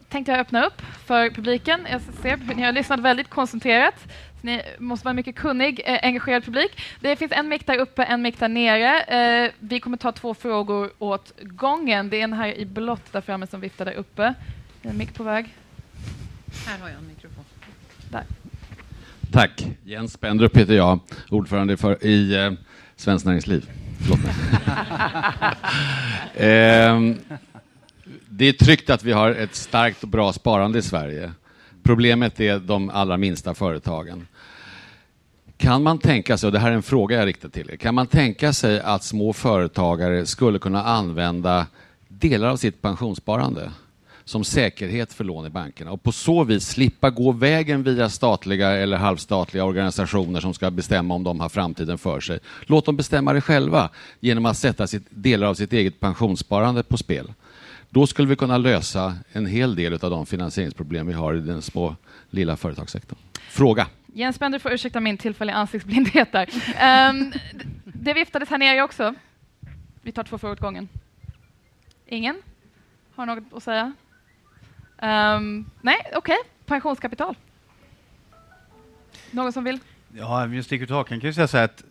[0.09, 1.87] tänkte jag öppna upp för publiken.
[1.91, 3.95] Jag ser, ni har lyssnat väldigt koncentrerat.
[4.41, 6.81] Ni måste vara mycket kunnig, eh, engagerad publik.
[6.99, 9.01] Det finns en mick där uppe, en mick där nere.
[9.01, 12.09] Eh, vi kommer ta två frågor åt gången.
[12.09, 14.33] Det är en här i blått där framme som viftar där uppe.
[14.81, 15.55] En mick på väg.
[16.67, 17.43] Här har jag en mikrofon.
[18.11, 18.23] Där.
[19.31, 19.67] Tack.
[19.83, 22.51] Jens Spendrup heter jag, ordförande för, i eh,
[22.95, 23.69] Svenskt Näringsliv.
[26.35, 26.99] eh,
[28.35, 31.31] det är tryggt att vi har ett starkt och bra sparande i Sverige.
[31.83, 34.27] Problemet är de allra minsta företagen.
[35.57, 37.95] Kan man tänka sig, och det här är en fråga jag riktar till er, kan
[37.95, 41.67] man tänka sig att små företagare skulle kunna använda
[42.07, 43.71] delar av sitt pensionssparande
[44.25, 48.71] som säkerhet för lån i bankerna och på så vis slippa gå vägen via statliga
[48.71, 52.39] eller halvstatliga organisationer som ska bestämma om de har framtiden för sig.
[52.61, 56.97] Låt dem bestämma det själva genom att sätta sitt, delar av sitt eget pensionssparande på
[56.97, 57.31] spel.
[57.93, 61.61] Då skulle vi kunna lösa en hel del av de finansieringsproblem vi har i den
[61.61, 61.95] små
[62.29, 63.19] lilla företagssektorn.
[63.33, 63.87] Fråga.
[64.13, 66.49] Jens Bender får ursäkta min tillfälliga ansiktsblindhet där.
[67.09, 67.33] Um,
[67.83, 69.15] det viftades här nere också.
[70.01, 70.89] Vi tar två frågor åt gången.
[72.07, 72.41] Ingen?
[73.15, 73.93] Har något att säga?
[75.01, 76.17] Um, nej, okej.
[76.17, 76.37] Okay.
[76.65, 77.35] Pensionskapital.
[79.31, 79.79] Någon som vill?
[80.17, 81.83] Ja, just sticker ut hakan kan jag säga så här att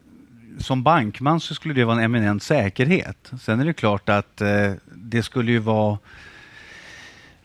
[0.59, 3.33] som bankman så skulle det vara en eminent säkerhet.
[3.41, 5.99] Sen är det klart att eh, det skulle ju vara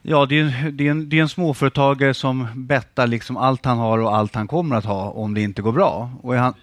[0.10, 3.78] Ja, det är, det, är en, det är en småföretagare som bettar liksom allt han
[3.78, 6.12] har och allt han kommer att ha om det inte går bra.
[6.22, 6.54] Och är han,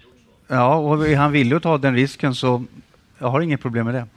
[0.47, 2.63] ja, och är han villig att ta den risken så
[3.17, 4.07] jag har inget problem med det.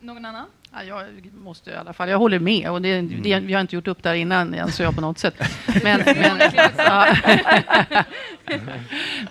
[0.00, 0.46] Någon annan?
[0.74, 1.04] Ja, jag
[1.34, 2.70] måste i alla fall, jag håller med.
[2.70, 5.18] Och det, det, vi har inte gjort upp där innan, Jens och jag, på något
[5.18, 5.34] sätt.
[5.82, 6.40] Men, men,
[6.76, 7.16] ja.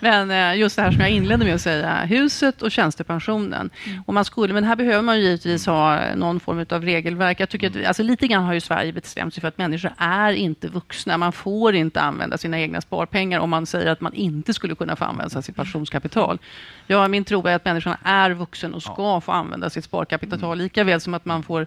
[0.00, 3.70] men, eh, just det här som jag inledde med att säga, huset och tjänstepensionen.
[3.86, 4.02] Mm.
[4.06, 7.40] Och man skulle, men här behöver man givetvis ha någon form av regelverk.
[7.40, 10.32] Jag tycker att, alltså lite grann har ju Sverige bestämt sig för att människor är
[10.32, 11.18] inte vuxna.
[11.18, 14.96] Man får inte använda sina egna sparpengar om man säger att man inte skulle kunna
[14.96, 16.38] få använda sitt pensionskapital.
[16.86, 20.58] Ja, min tro är att människorna är vuxen och ska få använda sitt sparkapital mm.
[20.58, 21.66] lika väl som att man får,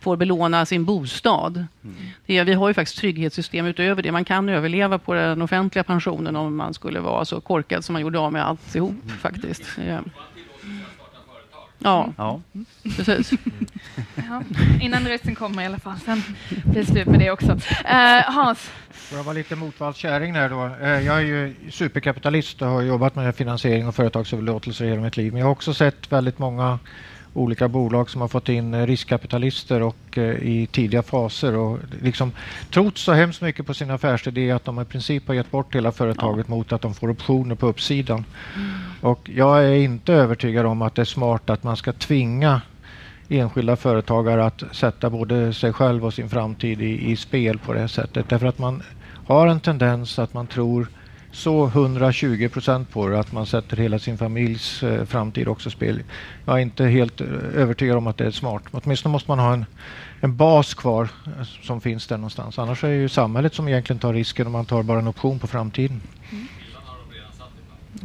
[0.00, 1.56] får belåna sin bostad.
[1.56, 1.96] Mm.
[2.26, 4.12] Det, vi har ju faktiskt trygghetssystem utöver det.
[4.12, 8.02] Man kan överleva på den offentliga pensionen om man skulle vara så korkad som man
[8.02, 9.16] gjorde av med alltihop mm.
[9.18, 9.62] faktiskt.
[9.88, 10.00] Ja.
[11.78, 12.40] Ja, ja.
[12.96, 13.30] precis.
[14.28, 14.42] Ja,
[14.80, 15.98] innan rösten kommer i alla fall.
[16.04, 17.52] Sen blir det slut med det också.
[17.52, 18.70] Uh, Hans?
[18.90, 20.64] Får jag vara lite motvallskärring där då.
[20.66, 25.32] Uh, jag är ju superkapitalist och har jobbat med finansiering och företagsöverlåtelser hela mitt liv.
[25.32, 26.78] Men jag har också sett väldigt många
[27.36, 32.32] olika bolag som har fått in riskkapitalister och uh, i tidiga faser och liksom
[32.70, 35.92] trott så hemskt mycket på sin affärsidé att de i princip har gett bort hela
[35.92, 36.54] företaget ja.
[36.54, 38.24] mot att de får optioner på uppsidan.
[38.56, 38.70] Mm.
[39.00, 42.60] Och jag är inte övertygad om att det är smart att man ska tvinga
[43.28, 47.88] enskilda företagare att sätta både sig själv och sin framtid i, i spel på det
[47.88, 48.28] sättet.
[48.28, 48.82] Därför att man
[49.26, 50.88] har en tendens att man tror
[51.36, 56.02] så 120 procent på det att man sätter hela sin familjs eh, framtid också spel.
[56.44, 58.62] Jag är inte helt eh, övertygad om att det är smart.
[58.70, 59.66] Åtminstone måste man ha en,
[60.20, 62.58] en bas kvar eh, som finns där någonstans.
[62.58, 65.38] Annars är det ju samhället som egentligen tar risken om man tar bara en option
[65.38, 66.00] på framtiden.
[66.30, 66.46] Mm.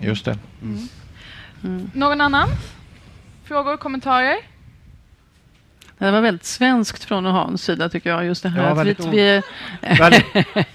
[0.01, 0.37] Just det.
[0.61, 0.87] Mm.
[1.63, 1.91] Mm.
[1.93, 2.47] Någon annan?
[3.43, 4.50] Frågor, kommentarer?
[6.01, 8.25] Det var väldigt svenskt från Hans sida tycker jag.
[8.25, 9.41] Just det här ja, att vi, vi,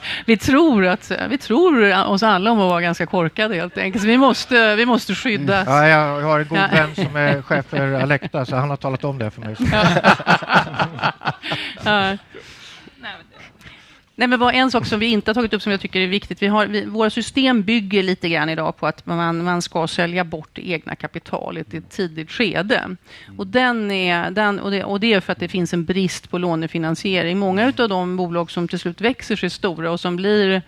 [0.26, 4.02] vi, tror att, vi tror oss alla om att vara ganska korkade helt enkelt.
[4.02, 5.68] Så vi måste, vi måste skyddas.
[5.68, 5.88] Mm.
[5.88, 6.68] Ja, jag har en god ja.
[6.72, 9.56] vän som är chef för Alecta så han har talat om det för mig.
[11.84, 12.16] ja.
[14.18, 16.06] Nej, men bara en sak som vi inte har tagit upp som jag tycker är
[16.06, 16.42] viktigt.
[16.42, 20.24] Vi har, vi, våra system bygger lite grann idag på att man, man ska sälja
[20.24, 22.96] bort det egna kapitalet i ett tidigt skede.
[23.38, 26.30] Och, den är, den, och, det, och det är för att det finns en brist
[26.30, 27.38] på lånefinansiering.
[27.38, 30.62] Många av de bolag som till slut växer sig stora och som blir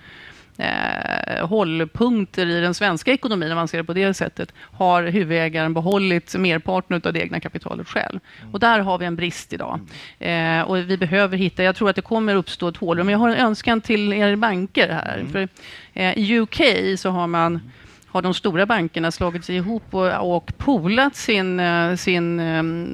[0.59, 5.75] eh, hållpunkter i den svenska ekonomin, om man ser det på det sättet, har huvudägaren
[5.75, 8.21] behållit merparten av det egna kapitalet själv.
[8.41, 8.55] Mm.
[8.55, 9.81] Och där har vi en brist idag.
[10.19, 12.97] Eh, och vi behöver hitta, jag tror att det kommer uppstå ett hål.
[12.97, 15.19] Men jag har en önskan till er banker här.
[15.19, 15.33] Mm.
[15.33, 15.49] För,
[15.95, 16.61] eh, I UK
[16.99, 17.61] så har man
[18.11, 22.41] har de stora bankerna slagit sig ihop och, och polat sin, eh, sin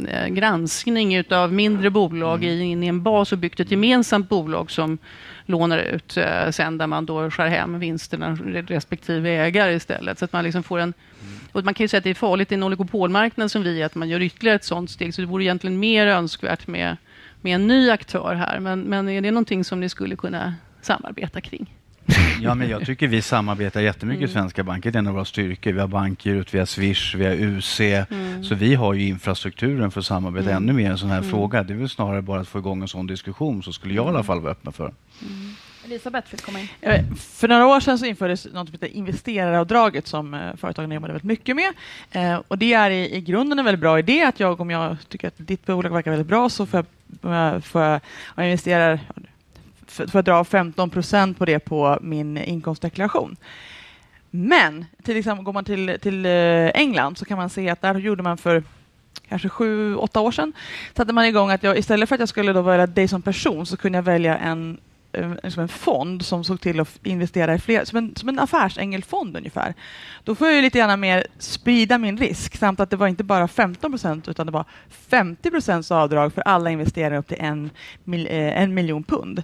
[0.06, 2.60] äh, granskning utav mindre bolag mm.
[2.60, 4.98] in i en bas och byggt ett gemensamt bolag som
[5.46, 8.34] lånar ut äh, sen där man då skär hem vinsterna
[8.66, 10.18] respektive ägare istället.
[10.18, 10.94] Så att man liksom får en
[11.52, 13.94] och man kan ju säga att det är farligt i en oligopolmarknad som vi att
[13.94, 15.14] man gör ytterligare ett sådant steg.
[15.14, 16.96] Så det vore egentligen mer önskvärt med,
[17.40, 18.60] med en ny aktör här.
[18.60, 21.74] Men, men är det någonting som ni skulle kunna samarbeta kring?
[22.42, 24.30] Ja, men jag tycker vi samarbetar jättemycket mm.
[24.30, 24.90] i svenska banker.
[24.90, 25.72] Det är en av våra styrkor.
[25.72, 27.80] Vi har banker, vi har Swish, vi har UC.
[27.80, 28.44] Mm.
[28.44, 30.62] Så vi har ju infrastrukturen för att samarbeta mm.
[30.62, 31.30] ännu mer i en sån här mm.
[31.30, 31.62] fråga.
[31.62, 34.08] Det är väl snarare bara att få igång en sån diskussion så skulle jag i
[34.08, 34.84] alla fall vara öppen för.
[35.22, 35.54] Mm.
[35.84, 36.68] Elisabeth vill komma in.
[37.16, 41.28] För några år sedan så infördes något som heter investeraravdraget som eh, företagen jobbade väldigt
[41.28, 41.72] mycket med.
[42.10, 44.96] Eh, och det är i, i grunden en väldigt bra idé att jag, om jag
[45.08, 46.84] tycker att ditt bolag verkar väldigt bra så får
[47.20, 48.00] jag, får jag,
[48.36, 49.00] jag investerar
[49.94, 53.36] för att dra 15 procent på det på min inkomstdeklaration.
[54.30, 56.32] Men till exempel går man till, till eh,
[56.74, 58.62] England så kan man se att där gjorde man för
[59.28, 60.52] kanske sju, åtta år sedan
[60.96, 63.66] satte man igång att jag istället för att jag skulle då välja dig som person
[63.66, 64.78] så kunde jag välja en
[65.14, 68.38] Eh, som en fond som såg till att investera i fler, som en, som en
[68.38, 69.74] affärsängelfond ungefär.
[70.24, 73.48] Då får jag lite gärna mer sprida min risk samt att det var inte bara
[73.48, 77.70] 15 procent utan det var 50 procents avdrag för alla investeringar upp till en,
[78.06, 79.42] eh, en miljon pund.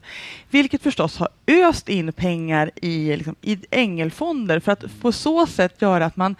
[0.50, 5.82] Vilket förstås har öst in pengar i, liksom, i ängelfonder för att på så sätt
[5.82, 6.36] göra att man,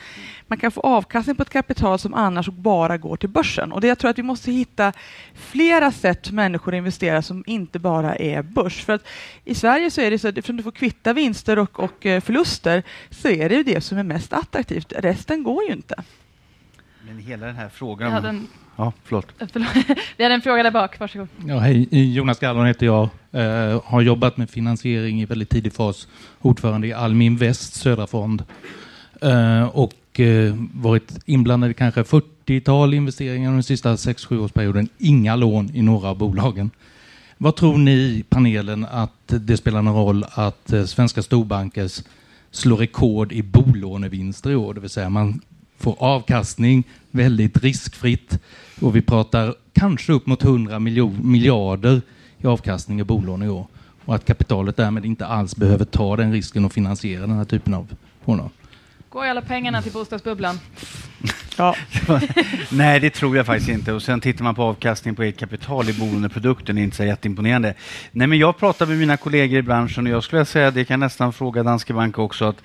[0.46, 3.72] man kan få avkastning på ett kapital som annars bara går till börsen.
[3.72, 4.92] Och det, jag tror att vi måste hitta
[5.34, 8.84] flera sätt för människor att investera som inte bara är börs.
[8.84, 9.04] För att
[9.44, 12.20] i Sverige så är det så att eftersom du får kvitta vinster och, och eh,
[12.20, 14.92] förluster så är det det som är mest attraktivt.
[14.96, 16.02] Resten går ju inte.
[17.06, 18.24] Men hela den här frågan...
[18.24, 18.46] En...
[18.76, 19.26] Ja, förlåt.
[20.16, 21.28] Vi hade en fråga där bak, varsågod.
[21.46, 23.08] Ja, hej, Jonas Gallon heter jag.
[23.34, 26.08] Uh, har jobbat med finansiering i väldigt tidig fas.
[26.40, 28.44] Ordförande i Almi Invest, Södra Fond.
[29.24, 34.88] Uh, och uh, varit inblandad i kanske 40-tal investeringar under den sista 6-7 årsperioden.
[34.98, 36.70] Inga lån i några av bolagen.
[37.42, 41.90] Vad tror ni, panelen, att det spelar någon roll att eh, svenska storbanker
[42.50, 44.74] slår rekord i bolånevinster i år?
[44.74, 45.40] Det vill säga man
[45.78, 48.38] får avkastning väldigt riskfritt
[48.80, 52.02] och vi pratar kanske upp mot 100 miljarder
[52.38, 53.66] i avkastning i bolån i år
[54.04, 57.74] och att kapitalet därmed inte alls behöver ta den risken och finansiera den här typen
[57.74, 57.86] av
[58.24, 58.50] bolag.
[59.10, 60.60] Går alla pengarna till bostadsbubblan?
[61.56, 61.76] Ja.
[62.70, 63.92] Nej, det tror jag faktiskt inte.
[63.92, 67.04] Och sen tittar man på avkastningen på eget kapital i bolåneprodukten, det är inte så
[67.04, 67.74] jätteimponerande.
[68.12, 71.00] Nej, men jag pratar med mina kollegor i branschen och jag skulle säga, det kan
[71.00, 72.62] nästan fråga Danske Bank också, att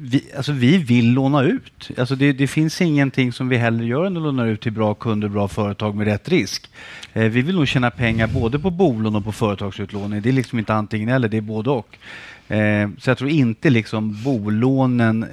[0.00, 1.90] vi, alltså vi vill låna ut.
[1.98, 4.94] Alltså det, det, finns ingenting som vi hellre gör än att låna ut till bra
[4.94, 6.70] kunder, bra företag med rätt risk.
[7.12, 10.22] Eh, vi vill nog tjäna pengar både på bolån och på företagsutlåning.
[10.22, 11.98] Det är liksom inte antingen eller, det är både och.
[12.52, 15.26] Eh, så jag tror inte liksom bolånen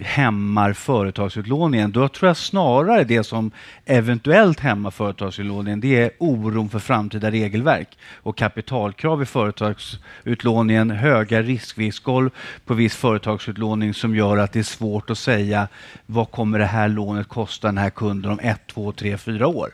[0.00, 1.92] hämmar företagsutlåningen.
[1.92, 3.50] Då tror jag snarare det som
[3.84, 12.30] eventuellt hämmar företagsutlåningen det är oron för framtida regelverk och kapitalkrav i företagsutlåningen, höga riskvillkor
[12.64, 15.68] på viss företagsutlåning som gör att det är svårt att säga
[16.06, 19.70] vad kommer det här lånet kosta den här kunden om ett, två, tre, fyra år.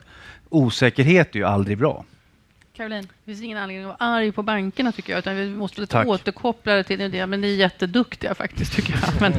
[0.49, 2.05] Osäkerhet är ju aldrig bra.
[2.75, 3.03] Caroline?
[3.03, 6.03] Det finns ingen anledning att vara arg på bankerna tycker jag, utan vi måste lite
[6.05, 7.27] återkoppla det till det.
[7.27, 9.21] Men ni är jätteduktiga faktiskt tycker jag.
[9.21, 9.33] Men,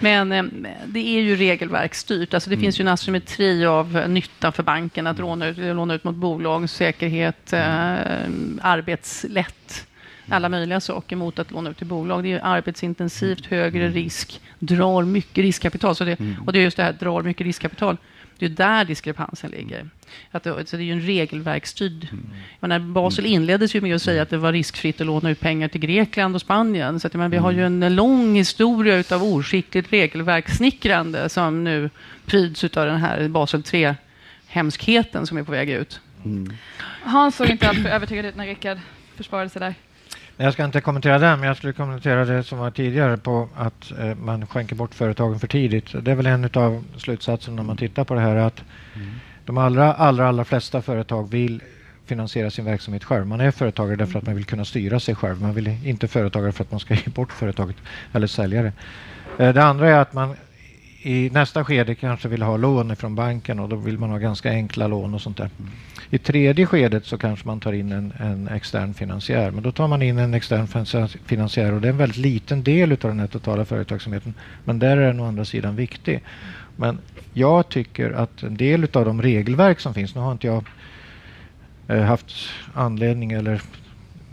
[0.30, 2.34] men eh, det är ju regelverksstyrt.
[2.34, 2.62] Alltså det mm.
[2.62, 6.70] finns ju en asymmetri av nytta för banken att låna ut, låna ut mot bolag,
[6.70, 8.58] säkerhet, mm.
[8.60, 9.86] eh, arbetslätt
[10.28, 12.22] alla möjliga saker mot att låna ut till bolag.
[12.22, 13.94] Det är arbetsintensivt, högre mm.
[13.94, 15.96] risk, drar mycket riskkapital.
[15.96, 16.42] Så det, mm.
[16.46, 17.96] Och det är just det här, drar mycket riskkapital.
[18.38, 19.88] Det är där diskrepansen ligger.
[20.30, 22.08] Att det, så det är ju en regelverksstyrd...
[22.12, 22.30] Mm.
[22.60, 25.68] Menar, Basel inleddes ju med att säga att det var riskfritt att låna ut pengar
[25.68, 27.00] till Grekland och Spanien.
[27.00, 31.90] Så att, menar, vi har ju en lång historia av oskickligt regelverkssnickrande som nu
[32.26, 36.00] pryds av den här Basel 3-hemskheten som är på väg ut.
[36.24, 36.52] Mm.
[37.02, 38.78] Hans såg inte alltför övertygad ut när Rickard
[39.16, 39.74] försvarade sig där.
[40.36, 43.92] Jag ska inte kommentera det, men jag skulle kommentera det som var tidigare på att
[43.98, 46.04] eh, man skänker bort företagen för tidigt.
[46.04, 48.62] Det är väl en av slutsatserna när man tittar på det här att
[48.94, 49.10] mm.
[49.44, 51.62] de allra, allra, allra flesta företag vill
[52.06, 53.26] finansiera sin verksamhet själv.
[53.26, 55.40] Man är företagare därför att man vill kunna styra sig själv.
[55.40, 57.76] Man vill inte företagare för att man ska ge bort företaget
[58.12, 58.72] eller sälja det.
[59.38, 60.36] Eh, det andra är att man
[61.06, 64.50] i nästa skede kanske vill ha lån från banken och då vill man ha ganska
[64.50, 65.50] enkla lån och sånt där.
[65.58, 65.70] Mm.
[66.10, 69.50] I tredje skedet så kanske man tar in en, en, extern finansiär.
[69.50, 70.66] Men då tar man in en extern
[71.26, 74.34] finansiär och det är en väldigt liten del av den här totala företagsamheten.
[74.64, 76.22] Men där är den å andra sidan viktig.
[76.76, 76.98] Men
[77.32, 80.64] jag tycker att en del av de regelverk som finns, nu har inte jag
[81.88, 82.32] eh, haft
[82.74, 83.60] anledning eller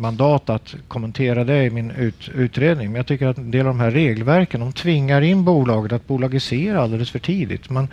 [0.01, 2.87] mandat att kommentera det i min ut, utredning.
[2.87, 6.07] Men jag tycker att en del av de här regelverken de tvingar in bolaget att
[6.07, 7.69] bolagisera alldeles för tidigt.
[7.69, 7.87] Man,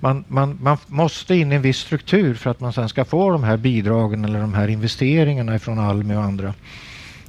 [0.00, 3.30] man, man, man måste in i en viss struktur för att man sen ska få
[3.30, 6.54] de här bidragen eller de här investeringarna från Almi och andra.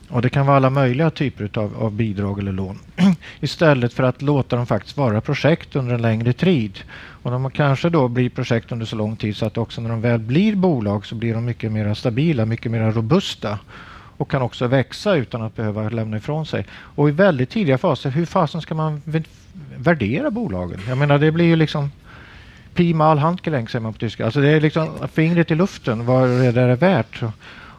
[0.10, 2.80] Och Det kan vara alla möjliga typer av, av bidrag eller lån.
[3.40, 6.80] Istället för att låta dem faktiskt vara projekt under en längre tid.
[7.24, 10.02] Och de kanske då blir projekt under så lång tid så att också när de
[10.02, 13.60] väl blir bolag så blir de mycket mer stabila, mycket mer robusta
[14.22, 16.66] och kan också växa utan att behöva lämna ifrån sig.
[16.72, 19.02] Och i väldigt tidiga faser, hur fasen ska man
[19.76, 20.80] värdera bolagen?
[20.88, 21.92] Jag menar det blir ju liksom
[22.74, 24.26] pi mal handgelenk säger man på tyska.
[24.26, 27.22] Alltså det är liksom fingret i luften vad det är värt.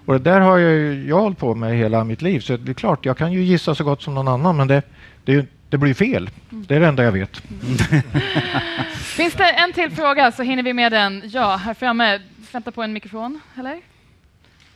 [0.07, 2.41] Och det där har jag, ju, jag hållit på med hela mitt liv.
[2.41, 4.83] Så det är klart, jag kan ju gissa så gott som någon annan men det,
[5.25, 6.31] det, det blir fel.
[6.51, 7.37] Det är det enda jag vet.
[8.95, 11.23] Finns det en till fråga så hinner vi med den.
[11.25, 12.21] Ja, här framme.
[12.53, 13.81] Vänta på en mikrofon, eller?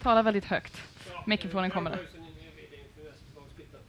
[0.02, 0.82] Tala väldigt högt.
[1.26, 1.98] Mikrofonen kommer där.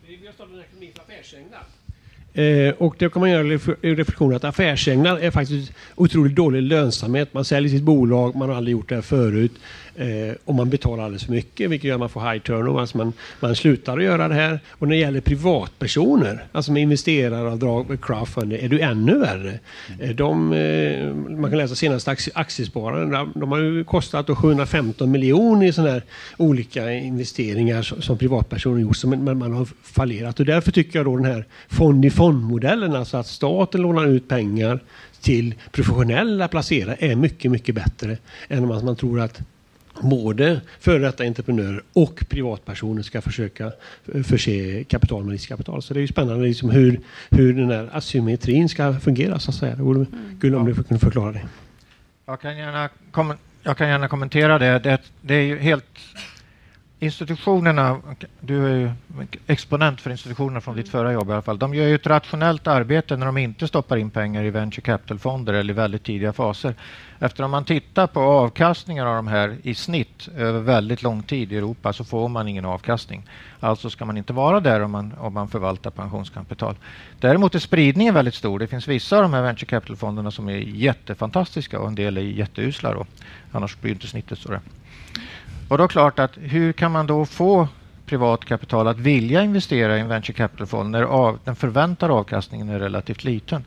[0.08, 1.64] Vi har startat en ekonomi för affärsänglar.
[2.34, 3.44] Eh, och det kan man göra
[3.82, 7.34] reflektionen att affärsänglar är faktiskt otroligt dålig lönsamhet.
[7.34, 9.52] Man säljer sitt bolag, man har aldrig gjort det här förut.
[9.98, 12.80] Eh, om man betalar alldeles för mycket, vilket gör att man får high turnover.
[12.80, 14.60] Alltså man, man slutar att göra det här.
[14.70, 19.60] Och när det gäller privatpersoner, alltså med investeraravdrag, med crowdfunding, är det ännu värre.
[20.00, 25.74] Eh, de, eh, man kan läsa senaste aktiespararen, de har ju kostat 715 miljoner i
[25.74, 26.04] sådana här
[26.38, 30.40] olika investeringar som, som privatpersoner gjort, men man, man har fallerat.
[30.40, 34.80] Och därför tycker jag då den här fond-i-fond-modellen, alltså att staten lånar ut pengar
[35.22, 38.18] till professionella placerare är mycket, mycket bättre
[38.48, 39.42] än om man, man tror att
[40.02, 43.72] både före detta entreprenörer och privatpersoner ska försöka
[44.24, 45.82] förse kapital med riskkapital.
[45.82, 49.56] Så det är ju spännande liksom hur, hur den här asymmetrin ska fungera så att
[49.56, 49.76] säga.
[49.76, 50.40] Det vore mm.
[50.42, 51.42] kul om du kunde förklara det.
[52.26, 53.34] Jag kan gärna, kom,
[53.64, 54.80] jag kan gärna kommentera det.
[54.80, 55.02] det.
[55.22, 56.00] Det är ju helt
[57.00, 58.02] institutionerna,
[58.40, 58.92] du är ju
[59.48, 61.60] exponent för institutionerna från ditt förra jobb i alla fall.
[61.60, 65.54] De gör ju ett rationellt arbete när de inte stoppar in pengar i venture capital-fonder
[65.54, 66.76] eller i väldigt tidiga faser.
[67.20, 71.52] Efter om man tittar på avkastningen av de här i snitt över väldigt lång tid
[71.52, 73.24] i Europa så får man ingen avkastning.
[73.60, 76.76] Alltså ska man inte vara där om man, om man förvaltar pensionskapital.
[77.20, 78.60] Däremot är spridningen väldigt stor.
[78.60, 82.22] Det finns vissa av de här venture capital-fonderna som är jättefantastiska och en del är
[82.22, 82.94] jätteusla.
[82.94, 83.06] Då.
[83.52, 84.60] Annars blir inte snittet så.
[85.68, 87.68] Och då är klart att hur kan man då få
[88.06, 92.80] privat kapital att vilja investera i en venture capital-fond när av, den förväntade avkastningen är
[92.80, 93.66] relativt liten?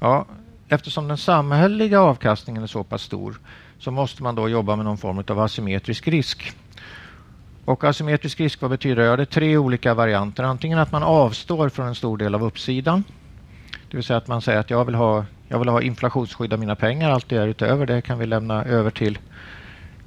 [0.00, 0.26] Ja,
[0.68, 3.38] eftersom den samhälleliga avkastningen är så pass stor
[3.78, 6.52] så måste man då jobba med någon form av asymmetrisk risk.
[7.64, 9.08] Och asymmetrisk risk, vad betyder det?
[9.08, 10.42] Ja, det är tre olika varianter.
[10.42, 13.04] Antingen att man avstår från en stor del av uppsidan.
[13.90, 16.58] Det vill säga att man säger att jag vill ha, jag vill ha inflationsskydd av
[16.58, 17.10] mina pengar.
[17.10, 19.18] Allt det utöver det kan vi lämna över till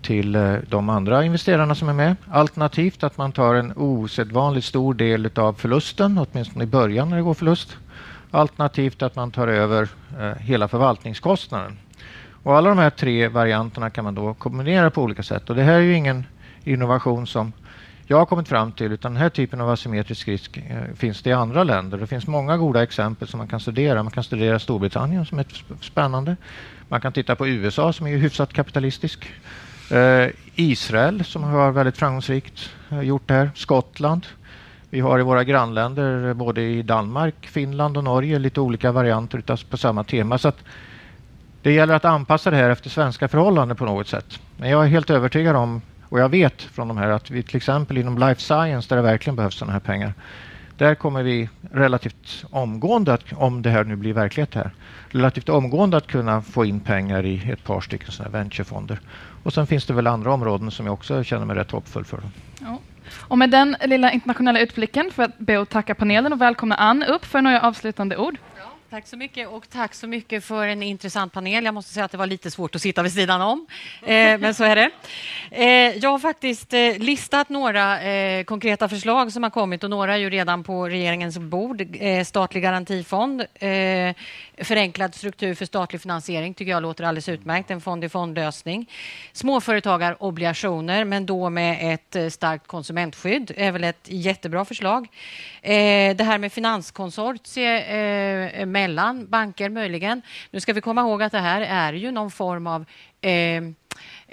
[0.05, 2.15] till eh, de andra investerarna som är med.
[2.31, 7.23] Alternativt att man tar en osedvanligt stor del av förlusten, åtminstone i början när det
[7.23, 7.77] går förlust.
[8.31, 9.89] Alternativt att man tar över
[10.19, 11.77] eh, hela förvaltningskostnaden.
[12.43, 15.49] Och alla de här tre varianterna kan man då kombinera på olika sätt.
[15.49, 16.25] Och det här är ju ingen
[16.63, 17.51] innovation som
[18.07, 21.29] jag har kommit fram till utan den här typen av asymmetrisk risk eh, finns det
[21.29, 21.97] i andra länder.
[21.97, 24.03] Det finns många goda exempel som man kan studera.
[24.03, 25.45] Man kan studera Storbritannien som är
[25.81, 26.35] spännande.
[26.89, 29.27] Man kan titta på USA som är hyfsat kapitalistisk.
[29.89, 33.51] Eh, Israel som har väldigt framgångsrikt eh, gjort det här.
[33.55, 34.25] Skottland.
[34.89, 39.63] Vi har i våra grannländer, eh, både i Danmark, Finland och Norge, lite olika varianter
[39.69, 40.37] på samma tema.
[40.37, 40.51] Så
[41.61, 44.39] det gäller att anpassa det här efter svenska förhållanden på något sätt.
[44.57, 47.57] Men jag är helt övertygad om, och jag vet från de här, att vi till
[47.57, 50.13] exempel inom life science, där det verkligen behövs sådana här pengar,
[50.77, 54.71] där kommer vi relativt omgående, att, om det här nu blir verklighet här,
[55.09, 58.99] relativt omgående att kunna få in pengar i ett par stycken sådana venturefonder.
[59.43, 62.19] Och sen finns det väl andra områden som jag också känner mig rätt hoppfull för.
[62.61, 62.79] Ja.
[63.27, 67.03] Och med den lilla internationella utblicken får jag be att tacka panelen och välkomna Ann
[67.03, 68.37] upp för några avslutande ord.
[68.89, 71.65] Tack så mycket och tack så mycket för en intressant panel.
[71.65, 73.67] Jag måste säga att det var lite svårt att sitta vid sidan om,
[74.01, 74.89] eh, men så är det.
[75.51, 80.13] Eh, jag har faktiskt eh, listat några eh, konkreta förslag som har kommit och några
[80.13, 81.87] är ju redan på regeringens bord.
[81.99, 84.15] Eh, statlig garantifond, eh,
[84.57, 87.71] förenklad struktur för statlig finansiering tycker jag låter alldeles utmärkt.
[87.71, 88.91] En fond-i-fond-lösning.
[89.33, 95.07] Småföretagarobligationer, men då med ett eh, starkt konsumentskydd är väl ett jättebra förslag.
[95.61, 100.21] Eh, det här med finanskonsortier eh, mellan banker möjligen.
[100.51, 102.85] Nu ska vi komma ihåg att det här är ju någon form av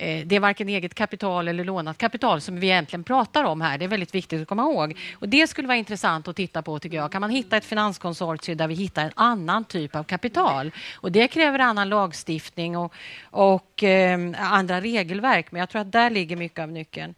[0.03, 3.79] Eh, det är varken eget kapital eller lånat kapital som vi egentligen pratar om här.
[3.79, 4.99] Det är väldigt viktigt att komma ihåg.
[5.15, 7.13] Och det skulle vara intressant att titta på tycker jag.
[7.13, 10.71] Kan man hitta ett finanskonsortium där vi hittar en annan typ av kapital?
[10.95, 12.95] Och det kräver annan lagstiftning och,
[13.31, 15.53] och eh, andra regelverk.
[15.53, 17.15] Men jag tror att där ligger mycket av nyckeln.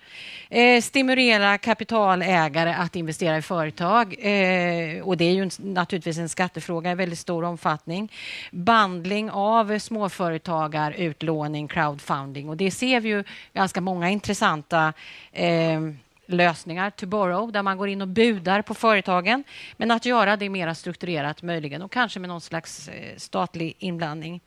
[0.49, 4.17] Eh, stimulera kapitalägare att investera i företag.
[4.19, 8.13] Eh, och det är ju en, naturligtvis en skattefråga i väldigt stor omfattning.
[8.51, 12.49] Bandling av småföretagarutlåning, crowdfunding.
[12.49, 14.93] Och det ser vi ju ganska många intressanta
[15.33, 15.81] eh,
[16.27, 19.45] lösningar tomorrow, där man går in och budar på företagen.
[19.77, 24.41] Men att göra det mer strukturerat möjligen och kanske med någon slags eh, statlig inblandning.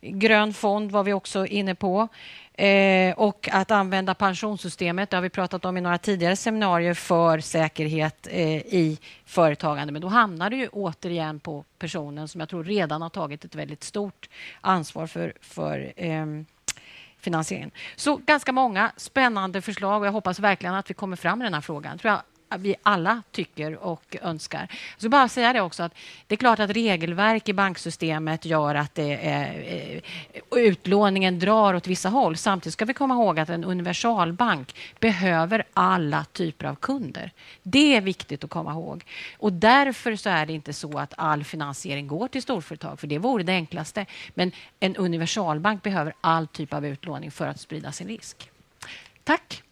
[0.00, 2.08] Grön fond var vi också inne på.
[2.52, 7.40] Eh, och att använda pensionssystemet, det har vi pratat om i några tidigare seminarier, för
[7.40, 9.92] säkerhet eh, i företagande.
[9.92, 13.54] Men då hamnar det ju återigen på personen som jag tror redan har tagit ett
[13.54, 14.28] väldigt stort
[14.60, 16.26] ansvar för, för eh,
[17.20, 17.70] finansieringen.
[17.96, 21.54] Så ganska många spännande förslag och jag hoppas verkligen att vi kommer fram i den
[21.54, 21.98] här frågan.
[21.98, 22.22] Tror jag
[22.58, 24.60] vi alla tycker och önskar.
[24.70, 25.94] Jag ska bara säga det också att
[26.26, 30.00] det är klart att regelverk i banksystemet gör att det är, eh,
[30.58, 32.36] utlåningen drar åt vissa håll.
[32.36, 37.32] Samtidigt ska vi komma ihåg att en universalbank behöver alla typer av kunder.
[37.62, 39.04] Det är viktigt att komma ihåg.
[39.38, 43.18] Och därför så är det inte så att all finansiering går till storföretag, för det
[43.18, 44.06] vore det enklaste.
[44.34, 48.50] Men en universalbank behöver all typ av utlåning för att sprida sin risk.
[49.24, 49.62] Tack.